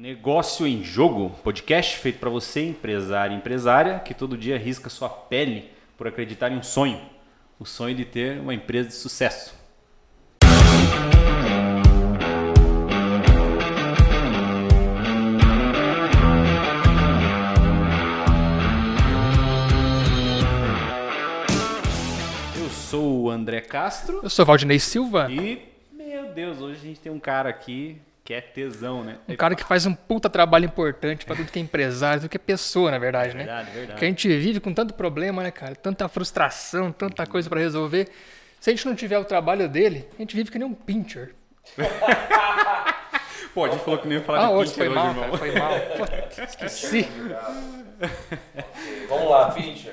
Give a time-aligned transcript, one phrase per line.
[0.00, 5.10] Negócio em Jogo, podcast feito para você, empresário e empresária, que todo dia risca sua
[5.10, 6.98] pele por acreditar em um sonho,
[7.58, 9.54] o sonho de ter uma empresa de sucesso.
[22.56, 24.20] Eu sou o André Castro.
[24.22, 25.60] Eu sou Valdinei Silva, e,
[25.92, 29.16] meu Deus, hoje a gente tem um cara aqui que é tesão, né?
[29.28, 32.36] um cara que faz um puta trabalho importante pra tudo que é empresário, tudo que
[32.36, 33.44] é pessoa, na verdade, né?
[33.44, 33.98] Verdade, verdade.
[33.98, 35.74] Que a gente vive com tanto problema, né, cara?
[35.74, 38.08] Tanta frustração, tanta coisa pra resolver.
[38.60, 41.34] Se a gente não tiver o trabalho dele, a gente vive que nem um pincher.
[43.54, 45.24] Pô, a gente falou que nem ia falar Ah, de hoje Pinter foi mal, irmão.
[45.24, 45.72] cara, foi mal.
[45.98, 47.08] Pô, esqueci.
[49.10, 49.92] Vamos lá, Pincher.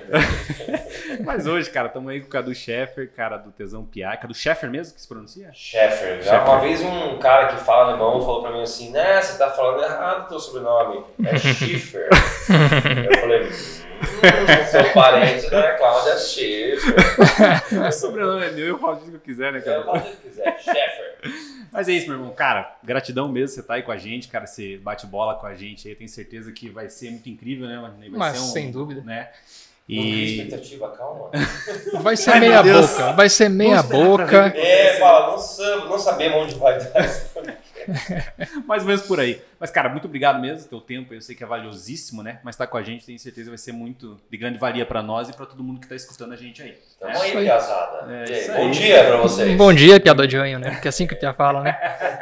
[1.26, 4.16] Mas hoje, cara, estamos aí com o Cadu Scheffer, cara do Tesão Piá.
[4.16, 5.50] Cadu Scheffer mesmo que se pronuncia?
[5.54, 6.22] Sheffer.
[6.22, 9.50] Já uma vez um cara que fala alemão falou pra mim assim, né, você tá
[9.50, 11.04] falando errado teu sobrenome.
[11.26, 12.08] É Schiffer.
[13.12, 13.52] eu falei, hum,
[14.70, 16.94] seu parente da Cláudia Schiffer.
[17.88, 19.84] O sobrenome é meu, eu falo disso que eu quiser, né, Eu cara?
[19.84, 21.18] falo o que quiser, Sheffer.
[21.72, 22.34] Mas é isso, meu irmão.
[22.34, 25.54] Cara, gratidão mesmo, você tá aí com a gente, cara, você bate bola com a
[25.54, 25.96] gente aí.
[25.96, 27.78] Tenho certeza que vai ser muito incrível, né?
[27.78, 29.02] Vai Mas ser um, sem dúvida.
[29.08, 29.30] Né?
[29.88, 30.36] E...
[30.36, 31.30] expectativa, calma.
[32.04, 34.48] Vai ser Ai, meia boca, vai ser meia boca.
[34.54, 36.92] É, fala, não, sa- não sabemos onde vai dar.
[38.68, 39.42] Mais ou menos por aí.
[39.58, 40.68] Mas, cara, muito obrigado mesmo.
[40.68, 42.40] Teu tempo eu sei que é valiosíssimo, né?
[42.44, 45.02] Mas tá com a gente, tenho certeza que vai ser muito de grande valia pra
[45.02, 46.78] nós e pra todo mundo que tá escutando a gente aí.
[47.00, 47.22] Tamo É.
[47.22, 48.26] aí, piazada.
[48.26, 48.72] É, Bom aí.
[48.72, 49.58] dia pra vocês.
[49.58, 50.72] Bom dia, piada de ranho, né?
[50.72, 51.80] Porque é assim que o Pia fala, né?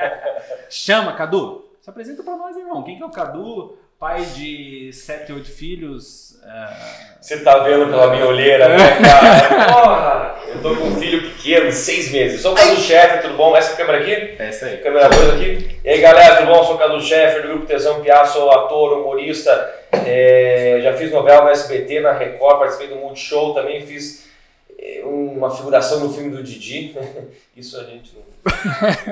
[0.70, 1.66] Chama, Cadu.
[1.82, 2.84] Se apresenta pra nós, irmão.
[2.84, 3.76] Quem que é o Cadu?
[4.00, 6.38] Pai de sete, oito filhos.
[6.46, 6.74] ah,
[7.22, 9.66] Você tá vendo pela minha olheira, né, cara?
[9.74, 10.36] Porra!
[10.48, 12.42] Eu tô com um filho pequeno, seis meses.
[12.42, 13.56] Sou o Cadu Chefe, tudo bom?
[13.56, 14.36] Essa câmera aqui?
[14.38, 14.78] Essa aí.
[14.78, 15.80] Câmera 2 aqui.
[15.84, 16.64] E aí, galera, tudo bom?
[16.64, 19.74] Sou o Cadu Chefe, do Grupo Tesão Piá, sou ator, humorista.
[20.06, 24.26] é, já fiz novela no SBT, na Record, participei do Multishow, também fiz é,
[25.04, 26.96] uma figuração no filme do Didi.
[27.56, 28.24] Isso a gente não,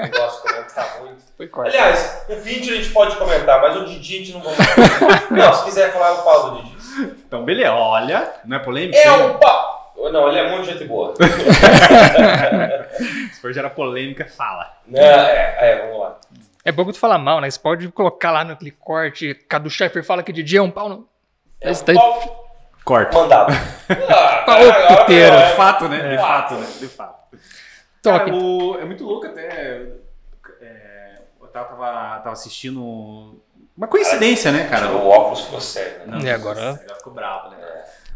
[0.01, 1.23] não gosta de comentar muito.
[1.37, 1.49] Foi.
[1.67, 5.31] Aliás, o Pinter a gente pode comentar, mas o Didi a gente não vai comentar.
[5.31, 6.75] Não, se quiser falar, eu falo do Didi.
[7.25, 7.71] Então, beleza.
[7.73, 8.97] Olha, não é polêmico?
[8.97, 9.69] É um pá!
[10.11, 11.13] Não, ele é muito gente boa.
[13.33, 14.71] Se for gerar polêmica, fala.
[14.85, 16.19] Não, é, é, vamos lá.
[16.65, 17.49] É bom que tu fala mal, né?
[17.49, 20.89] Você pode colocar lá naquele corte, Cadu Scheffer fala que de dia é um pau
[20.89, 21.07] no...
[21.61, 22.42] É um daí- pau
[22.83, 23.17] Corta.
[23.17, 23.53] mandado.
[23.89, 25.35] Ah, Pau cara, agora puteiro.
[25.35, 25.99] é- De fato, né?
[25.99, 26.17] De É.
[26.17, 26.67] fato, né?
[26.79, 27.37] De fato.
[28.01, 28.25] Toque.
[28.25, 29.87] Cara, o- é muito louco até.
[30.61, 31.75] é, eu tava,
[32.19, 33.39] tava, assistindo.
[33.77, 34.89] Uma coincidência, né, cara?
[34.91, 36.19] O óculos ficou sério, né?
[36.23, 36.71] E agora?
[36.71, 37.57] Agora ficou bravo, né?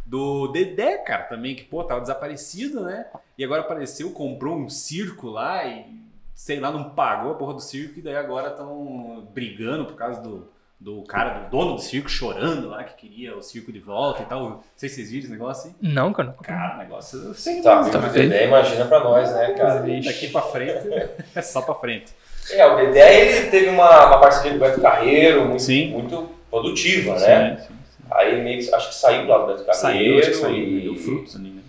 [0.06, 3.06] Do Dedé, cara, também, que, pô, tava desaparecido, né?
[3.38, 5.86] E agora apareceu, comprou um circo lá e,
[6.34, 10.22] sei lá, não pagou a porra do circo e daí agora estão brigando por causa
[10.22, 10.50] do,
[10.80, 14.26] do cara, do dono do circo, chorando lá, que queria o circo de volta e
[14.26, 14.42] tal.
[14.50, 15.90] Não sei se vocês viram esse negócio aí.
[15.92, 16.36] Não, cara.
[16.44, 18.14] Cara, negócio sem Tá, dúvida, tá né?
[18.14, 19.80] Dedé, imagina pra nós, né, cara?
[19.82, 20.88] Daqui pra frente
[21.36, 22.08] é só pra frente.
[22.50, 25.92] É, o Dedé, ele teve uma, uma parceria com o Beto Carreiro muito, Sim.
[25.92, 27.58] muito produtiva, né?
[27.58, 28.04] Sim, sim, sim.
[28.10, 30.20] Aí meio que, acho que saiu lá do Beto Saiu, Carreiro.
[30.20, 30.80] acho que saiu, e...
[30.82, 31.62] deu frutos ali, né?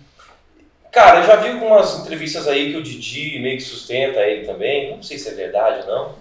[0.89, 4.95] Cara, eu já vi algumas entrevistas aí que o Didi meio que sustenta ele também.
[4.95, 6.15] Não sei se é verdade ou não.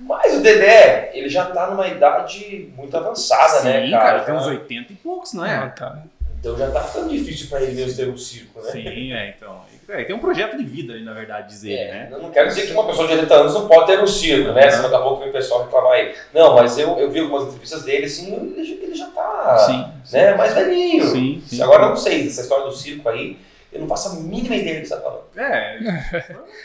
[0.00, 4.20] Mas o Dedé, ele já tá numa idade muito avançada, Sim, né, cara, cara?
[4.24, 5.68] tem uns Já- 80 e poucos, não Ah, é?
[5.68, 5.98] tá.
[6.40, 8.70] Então já tá ficando difícil pra ele mesmo ter um circo, né?
[8.70, 9.62] Sim, é, então.
[9.88, 12.08] É, tem um projeto de vida ali, na verdade, dizer, É, né?
[12.10, 14.52] Eu não quero dizer que uma pessoa de 80 anos não pode ter um circo,
[14.52, 14.70] né?
[14.70, 16.14] Senão daqui a pouco o pessoal reclamar aí.
[16.34, 20.54] Não, mas eu, eu vi algumas entrevistas dele, assim, ele, já- tá Sim, né, mais
[20.54, 21.04] velhinho.
[21.06, 21.62] sim, sim.
[21.62, 23.36] Agora eu não sei, essa história do circo aí,
[23.74, 25.24] eu não faço a mínima ideia do que você tá falando.
[25.36, 25.78] É,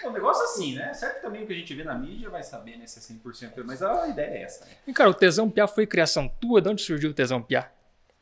[0.03, 0.93] é um negócio assim, né?
[0.93, 3.15] Certo que também o que a gente vê na mídia vai saber, né, se é
[3.15, 4.71] 100%, mas a ideia é essa, né?
[4.85, 6.61] E, cara, o Tesão Piá foi criação tua?
[6.61, 7.67] De onde surgiu o Tesão Piá?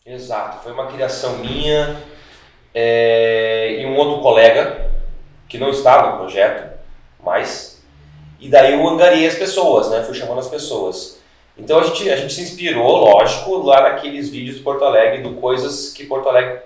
[0.05, 2.01] Exato, foi uma criação minha
[2.73, 4.89] é, e um outro colega
[5.49, 6.79] que não estava no projeto,
[7.21, 7.83] mas
[8.39, 10.03] e daí eu angariei as pessoas, né?
[10.03, 11.19] Fui chamando as pessoas.
[11.57, 15.33] Então a gente, a gente se inspirou, lógico, lá naqueles vídeos de Porto Alegre, do
[15.33, 16.61] coisas que Porto Alegre,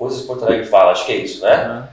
[0.00, 1.86] coisas que Porto Alegre fala, acho que é isso, né?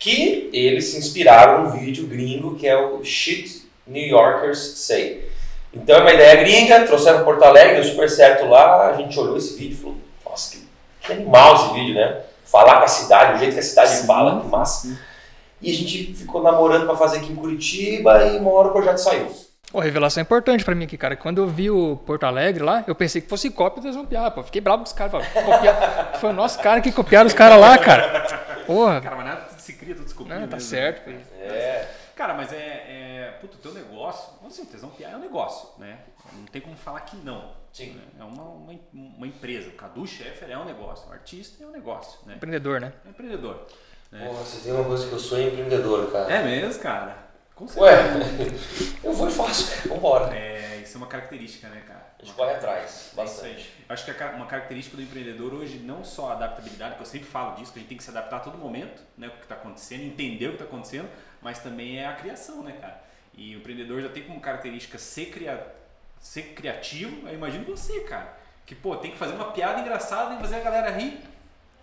[0.00, 5.30] Que eles se inspiraram num vídeo gringo que é o Shit New Yorkers Say.
[5.72, 9.36] Então é uma ideia gringa, trouxeram Porto Alegre, deu super certo lá, a gente olhou
[9.36, 9.96] esse vídeo e falou,
[10.28, 10.66] nossa, que,
[11.02, 12.20] que animal esse vídeo, né?
[12.44, 14.98] Falar com a cidade, o jeito que a cidade Sim, fala, que massa.
[15.62, 18.98] E a gente ficou namorando para fazer aqui em Curitiba e uma hora o projeto
[18.98, 19.28] saiu.
[19.70, 21.14] Pô, revelação importante pra mim aqui, cara.
[21.14, 24.28] Quando eu vi o Porto Alegre lá, eu pensei que fosse cópia do Tesão Piá,
[24.28, 24.42] pô.
[24.42, 25.24] Fiquei bravo com os caras.
[26.20, 28.64] Foi o nosso cara que copiaram os caras lá, cara.
[28.66, 31.08] Porra, Cara, mas nada se cria, tudo se copia não, tá mesmo, certo.
[31.08, 31.20] né?
[31.38, 31.88] É.
[32.16, 33.38] Cara, mas é, é.
[33.40, 34.34] Puto, o teu negócio.
[34.42, 35.98] O tesão piar é um negócio, né?
[36.32, 37.52] Não tem como falar que não.
[37.72, 37.92] Sim.
[37.94, 38.02] né?
[38.18, 39.68] É uma, uma, uma empresa.
[39.68, 41.08] O Cadu Scheffer é um negócio.
[41.08, 42.18] O artista é um negócio.
[42.26, 42.34] Né?
[42.34, 42.92] Empreendedor, né?
[43.04, 43.66] É um empreendedor.
[44.10, 46.32] Porra, você tem uma coisa que eu sou empreendedor, cara.
[46.32, 47.29] É mesmo, cara?
[47.60, 48.96] Com Ué, certeza.
[49.04, 49.86] eu vou e faço.
[49.86, 50.34] Vambora.
[50.34, 52.00] É, isso é uma característica, né, cara?
[52.18, 53.72] A gente corre atrás, É isso bastante.
[53.86, 57.56] Acho que uma característica do empreendedor hoje, não só a adaptabilidade, que eu sempre falo
[57.56, 59.56] disso, que a gente tem que se adaptar a todo momento, né, o que está
[59.56, 61.08] acontecendo, entender o que está acontecendo,
[61.42, 63.02] mas também é a criação, né, cara?
[63.34, 65.66] E o empreendedor já tem como característica ser, cria...
[66.18, 67.28] ser criativo.
[67.28, 70.60] Eu imagino você, cara, que, pô, tem que fazer uma piada engraçada e fazer a
[70.60, 71.20] galera rir.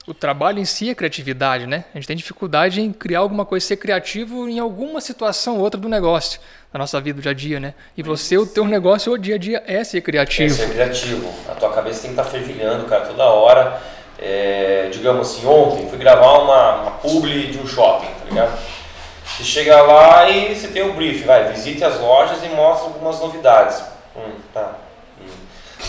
[0.07, 1.83] O trabalho em si é criatividade, né?
[1.93, 5.77] A gente tem dificuldade em criar alguma coisa, ser criativo em alguma situação ou outra
[5.77, 6.39] do negócio,
[6.71, 7.73] na nossa vida do dia a dia, né?
[7.97, 10.55] E você, o teu negócio, o dia a dia é ser É criativo.
[10.55, 11.29] ser criativo.
[11.49, 13.81] A tua cabeça tem que estar fervilhando, cara, toda hora.
[14.17, 18.57] É, digamos assim, ontem fui gravar uma, uma publi de um shopping, tá ligado?
[19.25, 23.19] Você chega lá e você tem o brief, vai, visite as lojas e mostra algumas
[23.19, 23.83] novidades.
[24.15, 24.73] Hum, tá.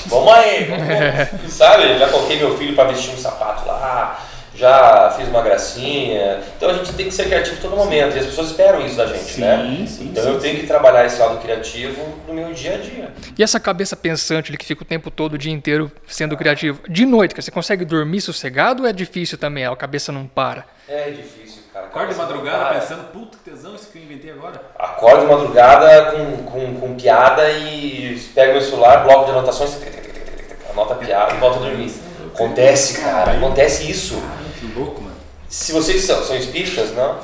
[0.06, 1.98] Vamos aí, vamos, sabe?
[1.98, 4.24] Já coloquei meu filho para vestir um sapato lá,
[4.54, 6.40] já fiz uma gracinha.
[6.56, 9.06] Então a gente tem que ser criativo todo momento e as pessoas esperam isso da
[9.06, 9.84] gente, Sim, né?
[9.86, 13.12] sim, Então sim, eu tenho que trabalhar esse lado criativo no meu dia a dia.
[13.38, 16.80] E essa cabeça pensante que fica o tempo todo, o dia inteiro sendo criativo.
[16.88, 19.64] De noite, você consegue dormir sossegado ou é difícil também?
[19.64, 20.64] A cabeça não para.
[20.88, 21.47] É difícil,
[21.78, 21.86] cara.
[21.86, 22.80] Acorda de madrugada para.
[22.80, 24.60] pensando, puta que tesão isso que eu inventei agora.
[24.78, 29.84] Acordo de madrugada com, com, com piada e pego meu celular, bloco de anotações, tic,
[29.84, 31.92] tic, tic, anota a piada e volto a dormir.
[32.34, 34.22] Acontece, cara, acontece isso.
[34.60, 35.16] Que louco, mano.
[35.48, 37.16] Se vocês são, são espíritas, não?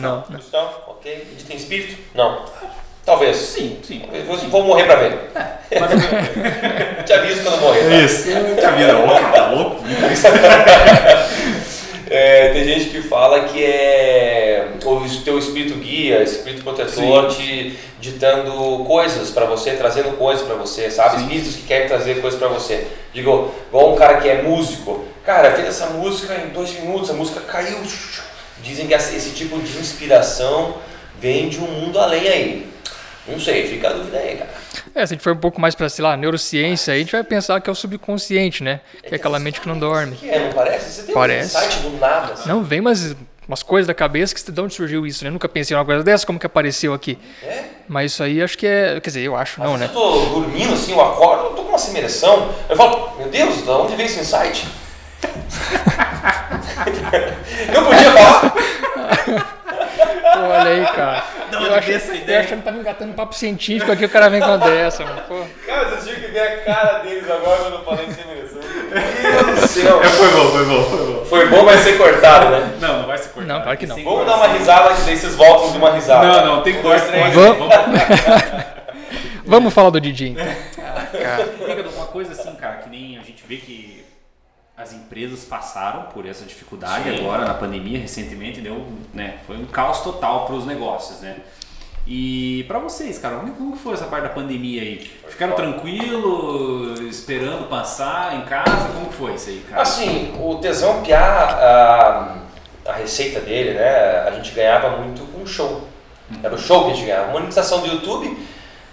[0.00, 0.22] Não.
[0.22, 0.68] Cristão?
[0.88, 1.14] Ok.
[1.14, 1.96] Acredita em espírito?
[2.14, 2.44] Não.
[3.04, 3.36] Talvez.
[3.36, 4.02] Sim, sim.
[4.26, 5.30] Vou, vou morrer pra ver.
[5.80, 5.90] Mas,
[7.04, 7.88] Te aviso quando eu morrer.
[7.88, 7.96] tá?
[7.96, 8.28] isso.
[8.60, 9.76] Tá vida louca, tá louco?
[12.14, 18.84] É, tem gente que fala que é o teu espírito guia, espírito protetor te ditando
[18.84, 21.16] coisas pra você, trazendo coisas pra você, sabe?
[21.16, 21.22] Sim.
[21.22, 22.86] Espíritos que querem trazer coisas pra você.
[23.14, 25.06] Digo, igual um cara que é músico.
[25.24, 27.78] Cara, fez essa música em dois minutos, a música caiu.
[28.62, 30.74] Dizem que esse tipo de inspiração
[31.18, 32.71] vem de um mundo além aí.
[33.26, 34.50] Não sei, fica a dúvida aí, cara.
[34.94, 37.12] É, se a gente for um pouco mais pra, sei lá, neurociência, aí a gente
[37.12, 38.80] vai pensar que é o subconsciente, né?
[39.00, 40.16] Que é aquela mente que não dorme.
[40.16, 40.90] Que é, não parece?
[40.90, 41.56] Você tem Parece.
[41.56, 42.32] um insight do nada.
[42.32, 42.48] Assim.
[42.48, 43.14] Não, vem umas,
[43.46, 45.28] umas coisas da cabeça que de onde surgiu isso, né?
[45.28, 47.16] Eu nunca pensei numa coisa dessa, como que apareceu aqui.
[47.44, 47.62] É?
[47.88, 49.00] Mas isso aí acho que é.
[49.00, 49.86] Quer dizer, eu acho, não, Às né?
[49.86, 52.52] vezes Eu tô dormindo assim, eu acordo, eu tô com uma semereção.
[52.68, 54.66] Eu falo, meu Deus, de onde veio esse insight?
[57.72, 58.54] não podia falar?
[60.06, 61.22] Pô, olha aí, cara.
[61.50, 62.40] Da eu veio essa eu ideia?
[62.40, 65.22] achando que tava engatando papo científico aqui, o cara vem com dessa, mano.
[65.28, 65.42] Pô.
[65.66, 68.60] Cara, vocês tinham que ver a cara deles agora quando eu falei semereção.
[68.92, 70.00] Meu Deus do céu.
[70.02, 71.24] É, foi bom, foi bom, foi bom.
[71.24, 72.72] Foi bom, mas ser cortado, né?
[72.80, 73.48] Não, não vai se cortar.
[73.54, 73.94] Não, claro que não.
[73.96, 76.26] Sem Vamos dar uma risada que daí vocês voltam de uma risada.
[76.26, 77.34] Não, não, tem Um, dois, três.
[77.34, 77.68] Vamos-
[79.44, 79.74] Vamos.
[79.74, 80.46] Falar do Didi, então.
[80.78, 81.48] Ah, cara.
[81.96, 83.91] Uma coisa assim, cara, que nem a gente vê que
[84.82, 87.20] as empresas passaram por essa dificuldade Sim.
[87.20, 88.84] agora na pandemia, recentemente, deu,
[89.14, 91.36] né, foi um caos total para os negócios, né?
[92.04, 94.98] E para vocês, cara, como foi essa parte da pandemia aí?
[95.28, 95.68] Ficaram foda.
[95.68, 98.88] tranquilos, esperando passar em casa?
[98.92, 99.82] Como foi isso aí, cara?
[99.82, 102.42] Assim, o Tesão Piá,
[102.84, 104.24] a, a receita dele, né?
[104.26, 105.86] A gente ganhava muito com show.
[106.42, 107.30] Era o show que a gente ganhava.
[107.30, 108.36] Monetização do YouTube,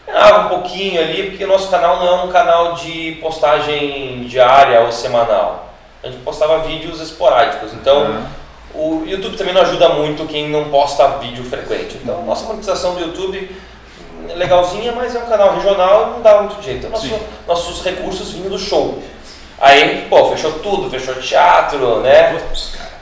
[0.05, 4.81] ganhava um pouquinho ali, porque o nosso canal não é um canal de postagem diária
[4.81, 5.68] ou semanal.
[6.03, 7.73] A gente postava vídeos esporádicos.
[7.73, 8.27] Então, Aham.
[8.73, 11.97] o YouTube também não ajuda muito quem não posta vídeo frequente.
[12.01, 13.55] Então, nossa monetização do YouTube
[14.29, 16.87] é legalzinha, mas é um canal regional e não dá muito jeito.
[16.89, 19.01] Nosso- nossos recursos vinham do show.
[19.59, 22.41] Aí, pô, fechou tudo, fechou teatro, né?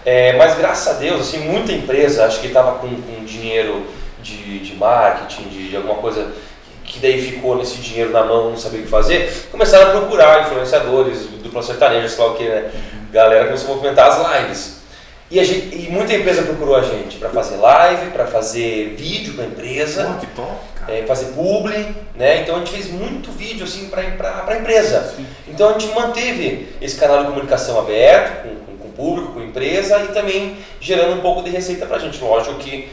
[0.04, 3.86] É, mas graças a Deus, assim, muita empresa, acho que estava com, com dinheiro
[4.24, 6.32] de, de marketing, de, de alguma coisa
[6.98, 10.42] que daí ficou nesse dinheiro na mão, não sabia o que fazer, começaram a procurar
[10.42, 12.72] influenciadores, dupla sertaneja, sei lá o que, né?
[13.12, 14.78] Galera começou a movimentar as lives.
[15.30, 19.44] E, gente, e muita empresa procurou a gente para fazer live, para fazer vídeo para
[19.44, 20.44] a empresa Pô,
[20.86, 22.42] que é, fazer publi, né?
[22.42, 25.14] Então a gente fez muito vídeo assim para a empresa.
[25.48, 29.40] Então a gente manteve esse canal de comunicação aberto com, com, com o público, com
[29.42, 32.20] a empresa e também gerando um pouco de receita para a gente.
[32.24, 32.90] Lógico que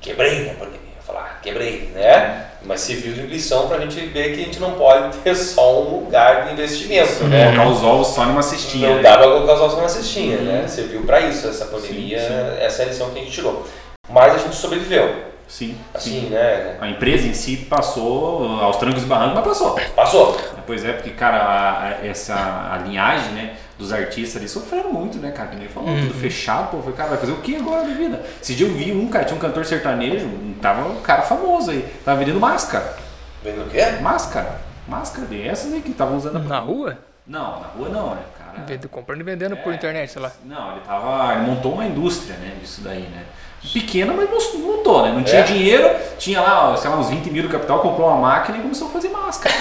[0.00, 0.54] quebrei, né?
[0.56, 2.46] Porque falar, quebrei, né?
[2.64, 5.80] Mas serviu de lição para a gente ver que a gente não pode ter só
[5.82, 7.52] um lugar de investimento, né?
[7.54, 8.88] Colocar os ovos só numa cestinha.
[8.88, 9.02] Não né?
[9.02, 10.66] dá para colocar os ossos na cestinha, né?
[10.66, 12.64] Serviu para isso essa pandemia, Sim, sim.
[12.64, 13.66] essa é a lição que a gente tirou.
[14.08, 15.14] Mas a gente sobreviveu,
[15.48, 16.26] Sim, assim, sim.
[16.30, 16.76] né?
[16.80, 19.80] A empresa em si passou aos trancos e barrancos, mas passou.
[19.94, 20.36] Passou.
[20.66, 25.18] Pois é, porque, cara, a- a- essa a linhagem, né, dos artistas ali sofreram muito,
[25.18, 25.48] né, cara?
[25.50, 26.78] Que nem falou, tudo fechado, pô.
[26.80, 28.22] Falei, cara, vai fazer o que agora da vida?
[28.42, 31.70] Esse dia eu vi um, cara, tinha um cantor sertanejo, um- tava um cara famoso
[31.70, 32.96] aí, tava vendendo máscara.
[33.44, 33.82] Vendo o quê?
[34.00, 34.60] Máscara.
[34.88, 36.98] Máscara dessas aí que estavam usando Na rua?
[37.26, 38.64] Não, na rua não, né, cara?
[38.66, 39.76] Vendo- Comprando e vendendo por É.
[39.76, 40.30] internet, sei lá.
[40.44, 41.34] Não, ele tava.
[41.34, 42.56] Ele montou uma indústria, né?
[42.60, 43.24] Disso daí, né?
[43.72, 45.12] Pequena, mas montou, né?
[45.12, 45.44] Não tinha É?
[45.44, 48.88] dinheiro, tinha lá, sei lá, uns 20 mil do capital, comprou uma máquina e começou
[48.88, 49.54] a fazer máscara.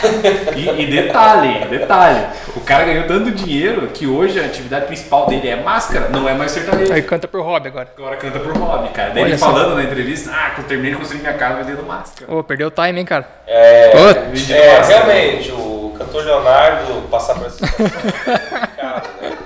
[0.55, 5.47] e, e detalhe, detalhe, o cara ganhou tanto dinheiro que hoje a atividade principal dele
[5.49, 6.93] é máscara, não é mais sertanejo.
[6.93, 7.89] Aí canta por hobby agora.
[7.97, 9.09] Agora canta por hobby, cara.
[9.11, 9.47] Daí Olha ele só.
[9.47, 12.31] falando na entrevista, ah, que eu terminei de construir minha casa vendendo máscara.
[12.33, 13.27] Ô, perdeu o time, hein, cara?
[13.47, 14.49] É, Putz.
[14.51, 19.37] é, realmente, o cantor Leonardo passar por essa situação é complicado, né?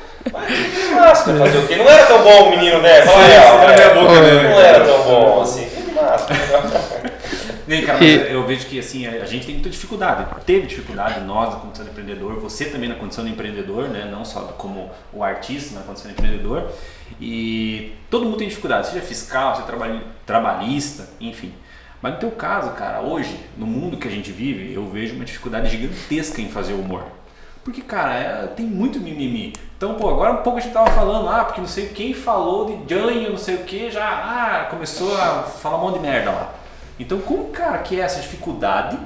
[0.50, 1.76] Mas máscara, fazer o quê?
[1.76, 3.02] Não era tão bom o menino, né?
[3.04, 3.94] Fala real, né?
[3.94, 4.50] boca, né?
[4.50, 5.66] Não era tão bom assim.
[5.68, 6.40] Fica máscara.
[7.68, 10.26] Nem, cara, mas E- eu vejo que assim, a gente tem muita dificuldade.
[10.44, 14.08] Teve dificuldade, nós, na condição de empreendedor, você também na condição de empreendedor, né?
[14.12, 16.72] Não só como o artista na condição de empreendedor.
[17.22, 21.54] E todo mundo tem dificuldade, seja fiscal, seja trabalhi- trabalhista, enfim.
[22.02, 25.26] Mas no teu caso, cara, hoje, no mundo que a gente vive, eu vejo uma
[25.26, 27.04] dificuldade gigantesca em fazer humor.
[27.64, 29.54] Porque, cara, é- tem muito mimimi.
[29.78, 32.66] Então, pô, agora um pouco a gente tava falando, ah, porque não sei quem falou
[32.66, 36.32] de ganho, não sei o que, já ah, começou a falar um monte de merda
[36.32, 36.54] lá.
[37.00, 38.98] Então, como, cara, que é essa dificuldade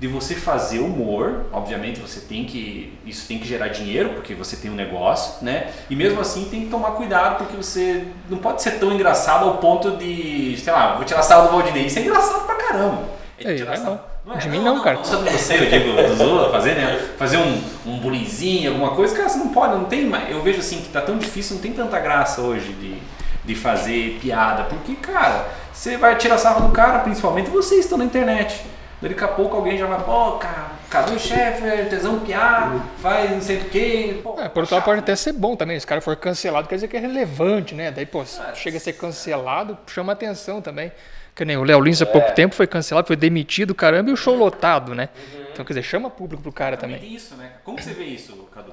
[0.00, 1.46] de você fazer humor?
[1.52, 2.92] Obviamente, você tem que.
[3.06, 5.72] Isso tem que gerar dinheiro, porque você tem um negócio, né?
[5.88, 9.58] E mesmo assim tem que tomar cuidado, porque você não pode ser tão engraçado ao
[9.58, 11.86] ponto de, sei lá, vou tirar sarro do Valdinei.
[11.86, 13.02] Isso é engraçado pra caramba.
[13.38, 13.96] É Ei, tirar vai
[14.26, 14.36] não.
[14.36, 14.96] De mim não, cara.
[14.96, 17.08] Não, só de você, eu digo, fazer, né?
[17.16, 20.30] Fazer um, um bullyingzinho, alguma coisa, cara, você não pode, não tem mais.
[20.30, 22.98] Eu vejo assim que tá tão difícil, não tem tanta graça hoje de,
[23.44, 24.64] de fazer piada.
[24.64, 28.62] Porque, cara, você vai tirar sarro do cara, principalmente vocês estão na internet.
[29.00, 31.84] Daqui a pouco alguém já vai, pô, cara, cadê o chefe?
[31.90, 34.20] Tesão piar, faz não sei o quê.
[34.22, 35.78] Pô, É, por outro lado, pode até ser bom também.
[35.78, 37.90] Se o cara for cancelado, quer dizer que é relevante, né?
[37.90, 40.90] Daí, pô, se chega a ser cancelado, chama atenção também.
[41.36, 44.16] Que nem o Léo Lins há pouco tempo foi cancelado, foi demitido, caramba, e o
[44.16, 45.10] show lotado, né?
[45.52, 47.10] Então, quer dizer, chama público pro cara também também.
[47.10, 47.52] tem isso, né?
[47.64, 48.72] Como você vê isso, Cadu?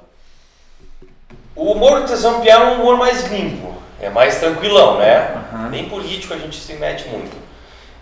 [1.56, 5.44] O humor do Tesão é um humor mais limpo, é mais tranquilão, né?
[5.54, 5.70] Aham.
[5.70, 7.36] Nem político a gente se mete muito.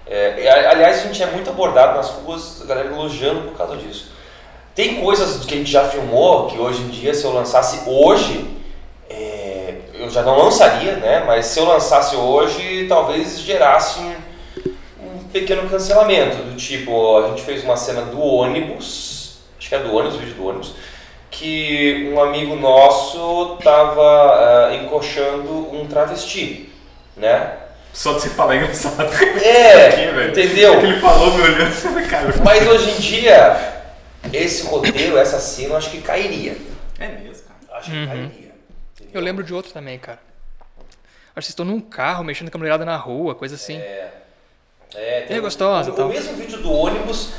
[0.08, 4.12] É, aliás, a gente é muito abordado nas ruas, a galera elogiando por causa disso.
[4.74, 8.50] Tem coisas que a gente já filmou que hoje em dia, se eu lançasse hoje,
[9.10, 11.24] é, eu já não lançaria, né?
[11.26, 14.11] Mas se eu lançasse hoje, talvez gerasse um
[15.32, 16.38] pequeno cancelamento.
[16.44, 20.36] Do tipo, a gente fez uma cena do ônibus, acho que é do ônibus, vídeo
[20.36, 20.74] do ônibus,
[21.30, 26.70] que um amigo nosso estava encoxando um travesti,
[27.16, 27.58] né?
[27.94, 29.04] Só de você falar é engraçado.
[29.44, 30.80] É, Aqui, entendeu?
[30.80, 32.34] Que ele falou me olhando, vai, cara.
[32.44, 33.84] Mas hoje em dia,
[34.32, 36.56] esse roteiro, essa cena, eu acho que cairia.
[37.00, 37.80] É mesmo, cara.
[37.80, 38.08] Acho que Uhum.
[38.08, 38.28] cairia.
[38.28, 38.52] entendeu?
[39.14, 40.20] Eu lembro de outro também, cara.
[41.36, 43.76] Acho que vocês estão num carro, mexendo com a mulherada na rua, coisa assim.
[43.78, 44.10] É,
[45.30, 46.08] É gostosa, o, tal.
[46.08, 47.30] o mesmo vídeo do ônibus,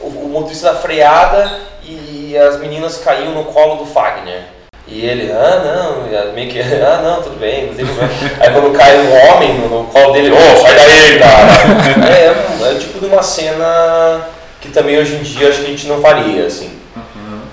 [0.00, 4.42] o, o motorista da freada e as meninas caíam no colo do Fagner.
[4.86, 8.12] E ele, ah não, e meio que, ah não, tudo bem, não tem problema.
[8.40, 12.08] Aí quando cai um homem no, no colo dele, ô, sai daí, cara!
[12.08, 14.26] é, é, é tipo de uma cena
[14.60, 16.83] que também hoje em dia acho que a gente não faria, assim.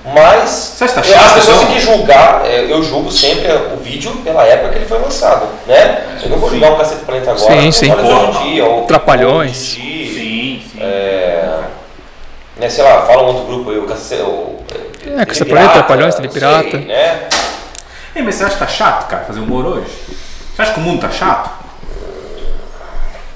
[0.03, 4.69] Mas tá as pessoas têm que julgar, é, eu julgo sempre o vídeo pela época
[4.69, 6.17] que ele foi lançado, né?
[6.23, 7.85] Eu não vou julgar o Cacete Planeta agora, Sim, sim.
[7.91, 9.55] em dia, ou Trapalhões.
[9.55, 10.63] Sim, sim.
[12.57, 14.23] né, sei lá, fala um outro grupo aí, o Cacete...
[14.23, 14.57] o-
[15.05, 16.71] É, Cacete Tele Planeta, Trapalhões, Tele Pirata.
[16.71, 17.29] sei, né?
[18.15, 19.87] Ei, mas você acha que tá chato, cara, fazer humor hoje?
[20.55, 21.49] Você acha que o mundo tá chato?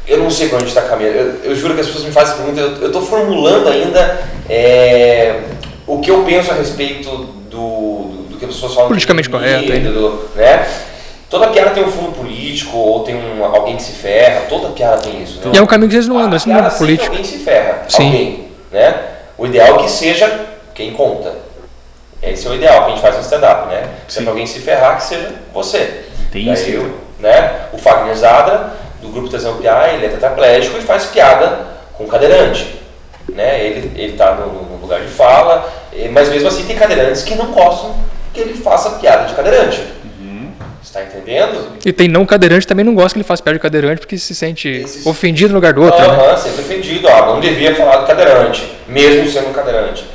[0.07, 1.15] Eu não sei pra onde está caminhando.
[1.43, 2.59] Eu, eu juro que as pessoas me fazem pergunta.
[2.61, 5.39] Eu, eu tô formulando ainda é,
[5.87, 8.87] o que eu penso a respeito do, do, do que as pessoas falam.
[8.89, 10.67] Politicamente correto, do- né?
[11.29, 14.41] Toda piada tem um fundo político ou tem um, alguém que se ferra.
[14.47, 15.39] Toda piada tem isso.
[15.43, 15.51] Né?
[15.53, 17.09] E é um caminho que vocês não andam, A esse mundo piada sempre político.
[17.11, 17.83] Alguém se ferra.
[17.89, 18.05] Sim.
[18.05, 18.95] Alguém, né?
[19.37, 21.33] O ideal é que seja quem conta.
[22.21, 23.89] Esse é o ideal que a gente faz no stand-up, né?
[24.07, 26.05] Se é alguém se ferrar, que seja você.
[26.31, 26.91] Tem isso, eu, então.
[27.19, 27.65] né?
[27.73, 32.79] O Fagner Zadra, do grupo Tesão Piá, ele é tetraplégico e faz piada com cadeirante.
[33.29, 33.65] Né?
[33.65, 35.67] Ele, ele tá no, no lugar de fala,
[36.11, 37.95] mas mesmo assim tem cadeirantes que não gostam
[38.33, 39.81] que ele faça piada de cadeirante.
[40.19, 40.51] Uhum.
[40.83, 41.73] Está entendendo?
[41.85, 44.35] E tem não cadeirante também não gosta que ele faça piada de cadeirante porque se
[44.35, 46.07] sente Esses- ofendido no lugar do outro, né?
[46.07, 47.07] Aham, sempre ofendido.
[47.07, 50.05] Ah, não devia falar do cadeirante, mesmo sendo cadeirante.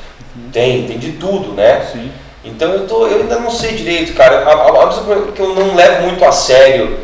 [0.53, 1.87] Tem, tem de tudo, né?
[1.93, 2.11] Sim.
[2.45, 4.45] Então eu, tô, eu ainda não sei direito, cara.
[4.45, 6.97] A, a, a que eu não levo muito a sério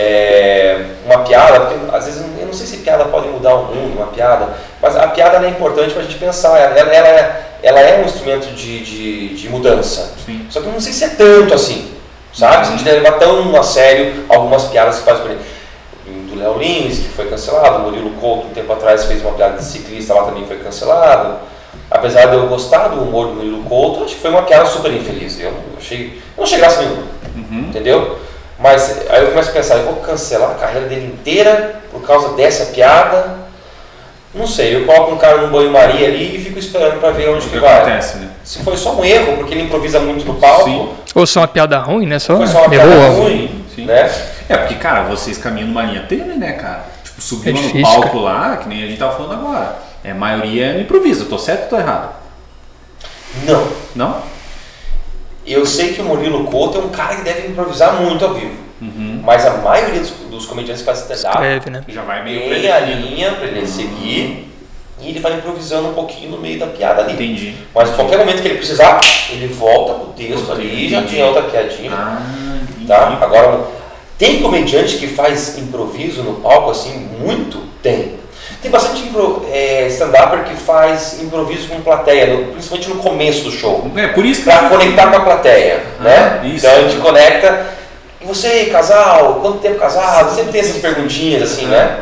[0.00, 3.96] é, uma piada, porque às vezes eu não sei se piada pode mudar o mundo,
[3.96, 4.48] uma piada,
[4.80, 6.56] mas a piada é importante pra gente pensar.
[6.56, 10.12] Ela, ela, é, ela é um instrumento de, de, de mudança.
[10.24, 10.46] Sim.
[10.48, 11.90] Só que eu não sei se é tanto assim,
[12.32, 12.66] sabe?
[12.66, 15.38] Se a gente deve levar tão a sério algumas piadas que faz por aí.
[16.06, 19.56] Do Léo Lins, que foi cancelado, o Murilo Couto, um tempo atrás, fez uma piada
[19.56, 21.38] de ciclista lá também foi cancelado.
[21.90, 24.92] apesar de eu gostar do humor do Murilo Couto, acho que foi uma piada super
[24.92, 25.40] infeliz.
[25.40, 27.02] Eu não achei, eu não achei graça nenhuma,
[27.34, 27.66] Uhum.
[27.68, 28.18] entendeu?
[28.58, 32.30] Mas aí eu começo a pensar, eu vou cancelar a carreira dele inteira por causa
[32.36, 33.36] dessa piada?
[34.34, 37.46] Não sei, eu coloco um cara no banho-maria ali e fico esperando para ver onde
[37.46, 37.78] O que que vai.
[37.78, 38.28] acontece, né?
[38.44, 40.88] Se foi só um erro, porque ele improvisa muito no palco, Sim.
[41.14, 42.18] Ou só uma piada ruim, né?
[42.18, 42.88] Só foi só uma errou.
[42.90, 43.84] piada ruim, sim.
[43.86, 44.10] né?
[44.48, 46.84] É, porque, cara, vocês caminham numa linha tênue, né, cara?
[47.02, 49.78] Tipo, subir É no difícil, palco lá, que nem a gente tava falando agora.
[50.04, 51.24] É, a maioria é no improviso.
[51.24, 52.10] Eu tô certo ou tô errado?
[53.44, 53.66] Não.
[53.94, 54.22] Não?
[55.48, 58.54] Eu sei que o Murilo Couto é um cara que deve improvisar muito ao vivo.
[58.80, 59.20] Uhum.
[59.24, 61.84] Mas a maioria dos, dos comediantes que fazem stand-up Escreve, né?
[61.88, 64.48] Já vai meio tem a linha para ele seguir
[65.00, 67.14] e ele vai improvisando um pouquinho no meio da piada ali.
[67.14, 67.54] Entendi.
[67.74, 69.00] Mas em qualquer momento que ele precisar,
[69.30, 71.16] ele volta pro texto ali e já Entendi.
[71.16, 71.90] tem outra piadinha.
[71.92, 72.22] Ah,
[72.62, 72.86] entendi.
[72.86, 73.18] Tá?
[73.20, 73.64] Agora,
[74.16, 77.58] tem comediante que faz improviso no palco assim, muito?
[77.82, 78.18] Tem.
[78.60, 83.52] Tem bastante impro- é, stand-upper que faz improviso com plateia, no- principalmente no começo do
[83.52, 83.88] show.
[83.96, 86.40] É, por isso que Pra conectar com a plateia, Ah, né?
[86.44, 86.66] isso.
[86.66, 87.66] Então a gente conecta.
[88.20, 90.34] E você, casal, quanto tempo casado?
[90.34, 92.00] Sempre tem essas perguntinhas assim, né?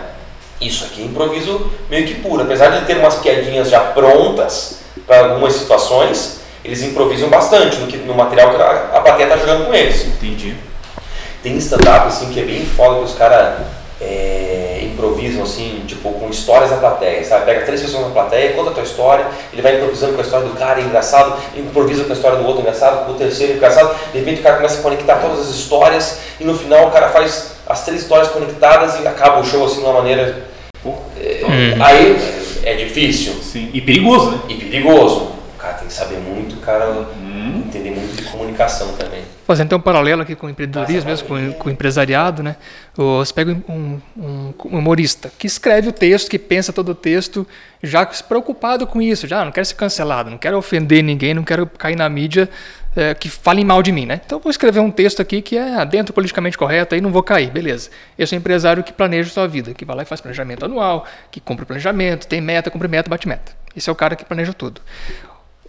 [0.58, 2.42] Isso aqui é improviso meio que puro.
[2.42, 7.98] Apesar de ter umas piadinhas já prontas para algumas situações, eles improvisam bastante no, que,
[7.98, 10.06] no material que a, a plateia tá jogando com eles.
[10.06, 10.54] Entendi.
[11.42, 13.58] Tem stand-up assim que é bem foda que os caras
[14.00, 14.35] é,
[14.96, 17.44] improvisam assim, tipo, com histórias da plateia, sabe?
[17.44, 20.46] Pega três pessoas na plateia, conta a tua história, ele vai improvisando com a história
[20.48, 23.94] do cara, é engraçado, improvisa com a história do outro engraçado, com o terceiro engraçado,
[24.12, 27.10] de repente o cara começa a conectar todas as histórias e no final o cara
[27.10, 30.44] faz as três histórias conectadas e acaba o show assim de uma maneira.
[31.18, 32.16] É, Aí
[32.64, 33.70] é difícil Sim.
[33.72, 34.38] E perigoso, né?
[34.48, 35.32] e perigoso.
[35.54, 36.86] O cara tem que saber muito, cara,
[37.18, 37.62] Hum.
[37.66, 39.22] entender muito comunicação também.
[39.46, 42.56] Fazendo então um paralelo aqui com o empreendedorismo, mesmo com, com o empresariado, né?
[42.94, 47.46] Você pega um, um- um humorista que escreve o texto, que pensa todo o texto,
[47.82, 51.34] já se preocupado com isso, já "Ah, não quero ser cancelado, não quero ofender ninguém,
[51.34, 52.48] não quero cair na mídia
[52.96, 54.20] eh, que falem mal de mim, né?
[54.24, 57.50] Então vou escrever um texto aqui que é dentro politicamente correto, aí não vou cair,
[57.50, 57.90] beleza.
[58.18, 61.38] Eu sou empresário que planeja sua vida, que vai lá e faz planejamento anual, que
[61.38, 63.52] cumpre o planejamento, tem meta, cumpre meta, bate meta.
[63.76, 64.80] Esse é o cara que planeja tudo.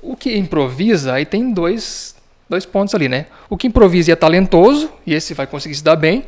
[0.02, 2.16] O que improvisa, aí tem dois,
[2.50, 3.26] dois pontos ali, né?
[3.50, 6.26] O que improvisa é talentoso, e esse vai conseguir se dar bem,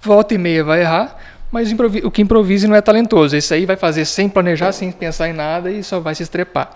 [0.00, 1.16] volta e meia vai errar,
[1.50, 1.70] mas
[2.02, 3.36] o que improvisa não é talentoso.
[3.36, 6.70] Esse aí vai fazer sem planejar, sem pensar em nada e só vai se estrepar.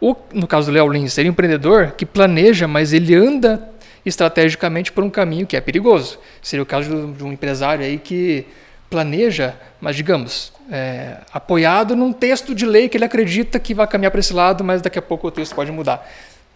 [0.00, 3.68] O, no caso do Léo Lins, seria um empreendedor que planeja, mas ele anda
[4.06, 6.18] estrategicamente por um caminho que é perigoso.
[6.40, 8.46] Seria o caso de um empresário aí que
[8.88, 14.10] planeja, mas digamos, é, apoiado num texto de lei que ele acredita que vai caminhar
[14.10, 16.08] para esse lado, mas daqui a pouco o texto pode mudar.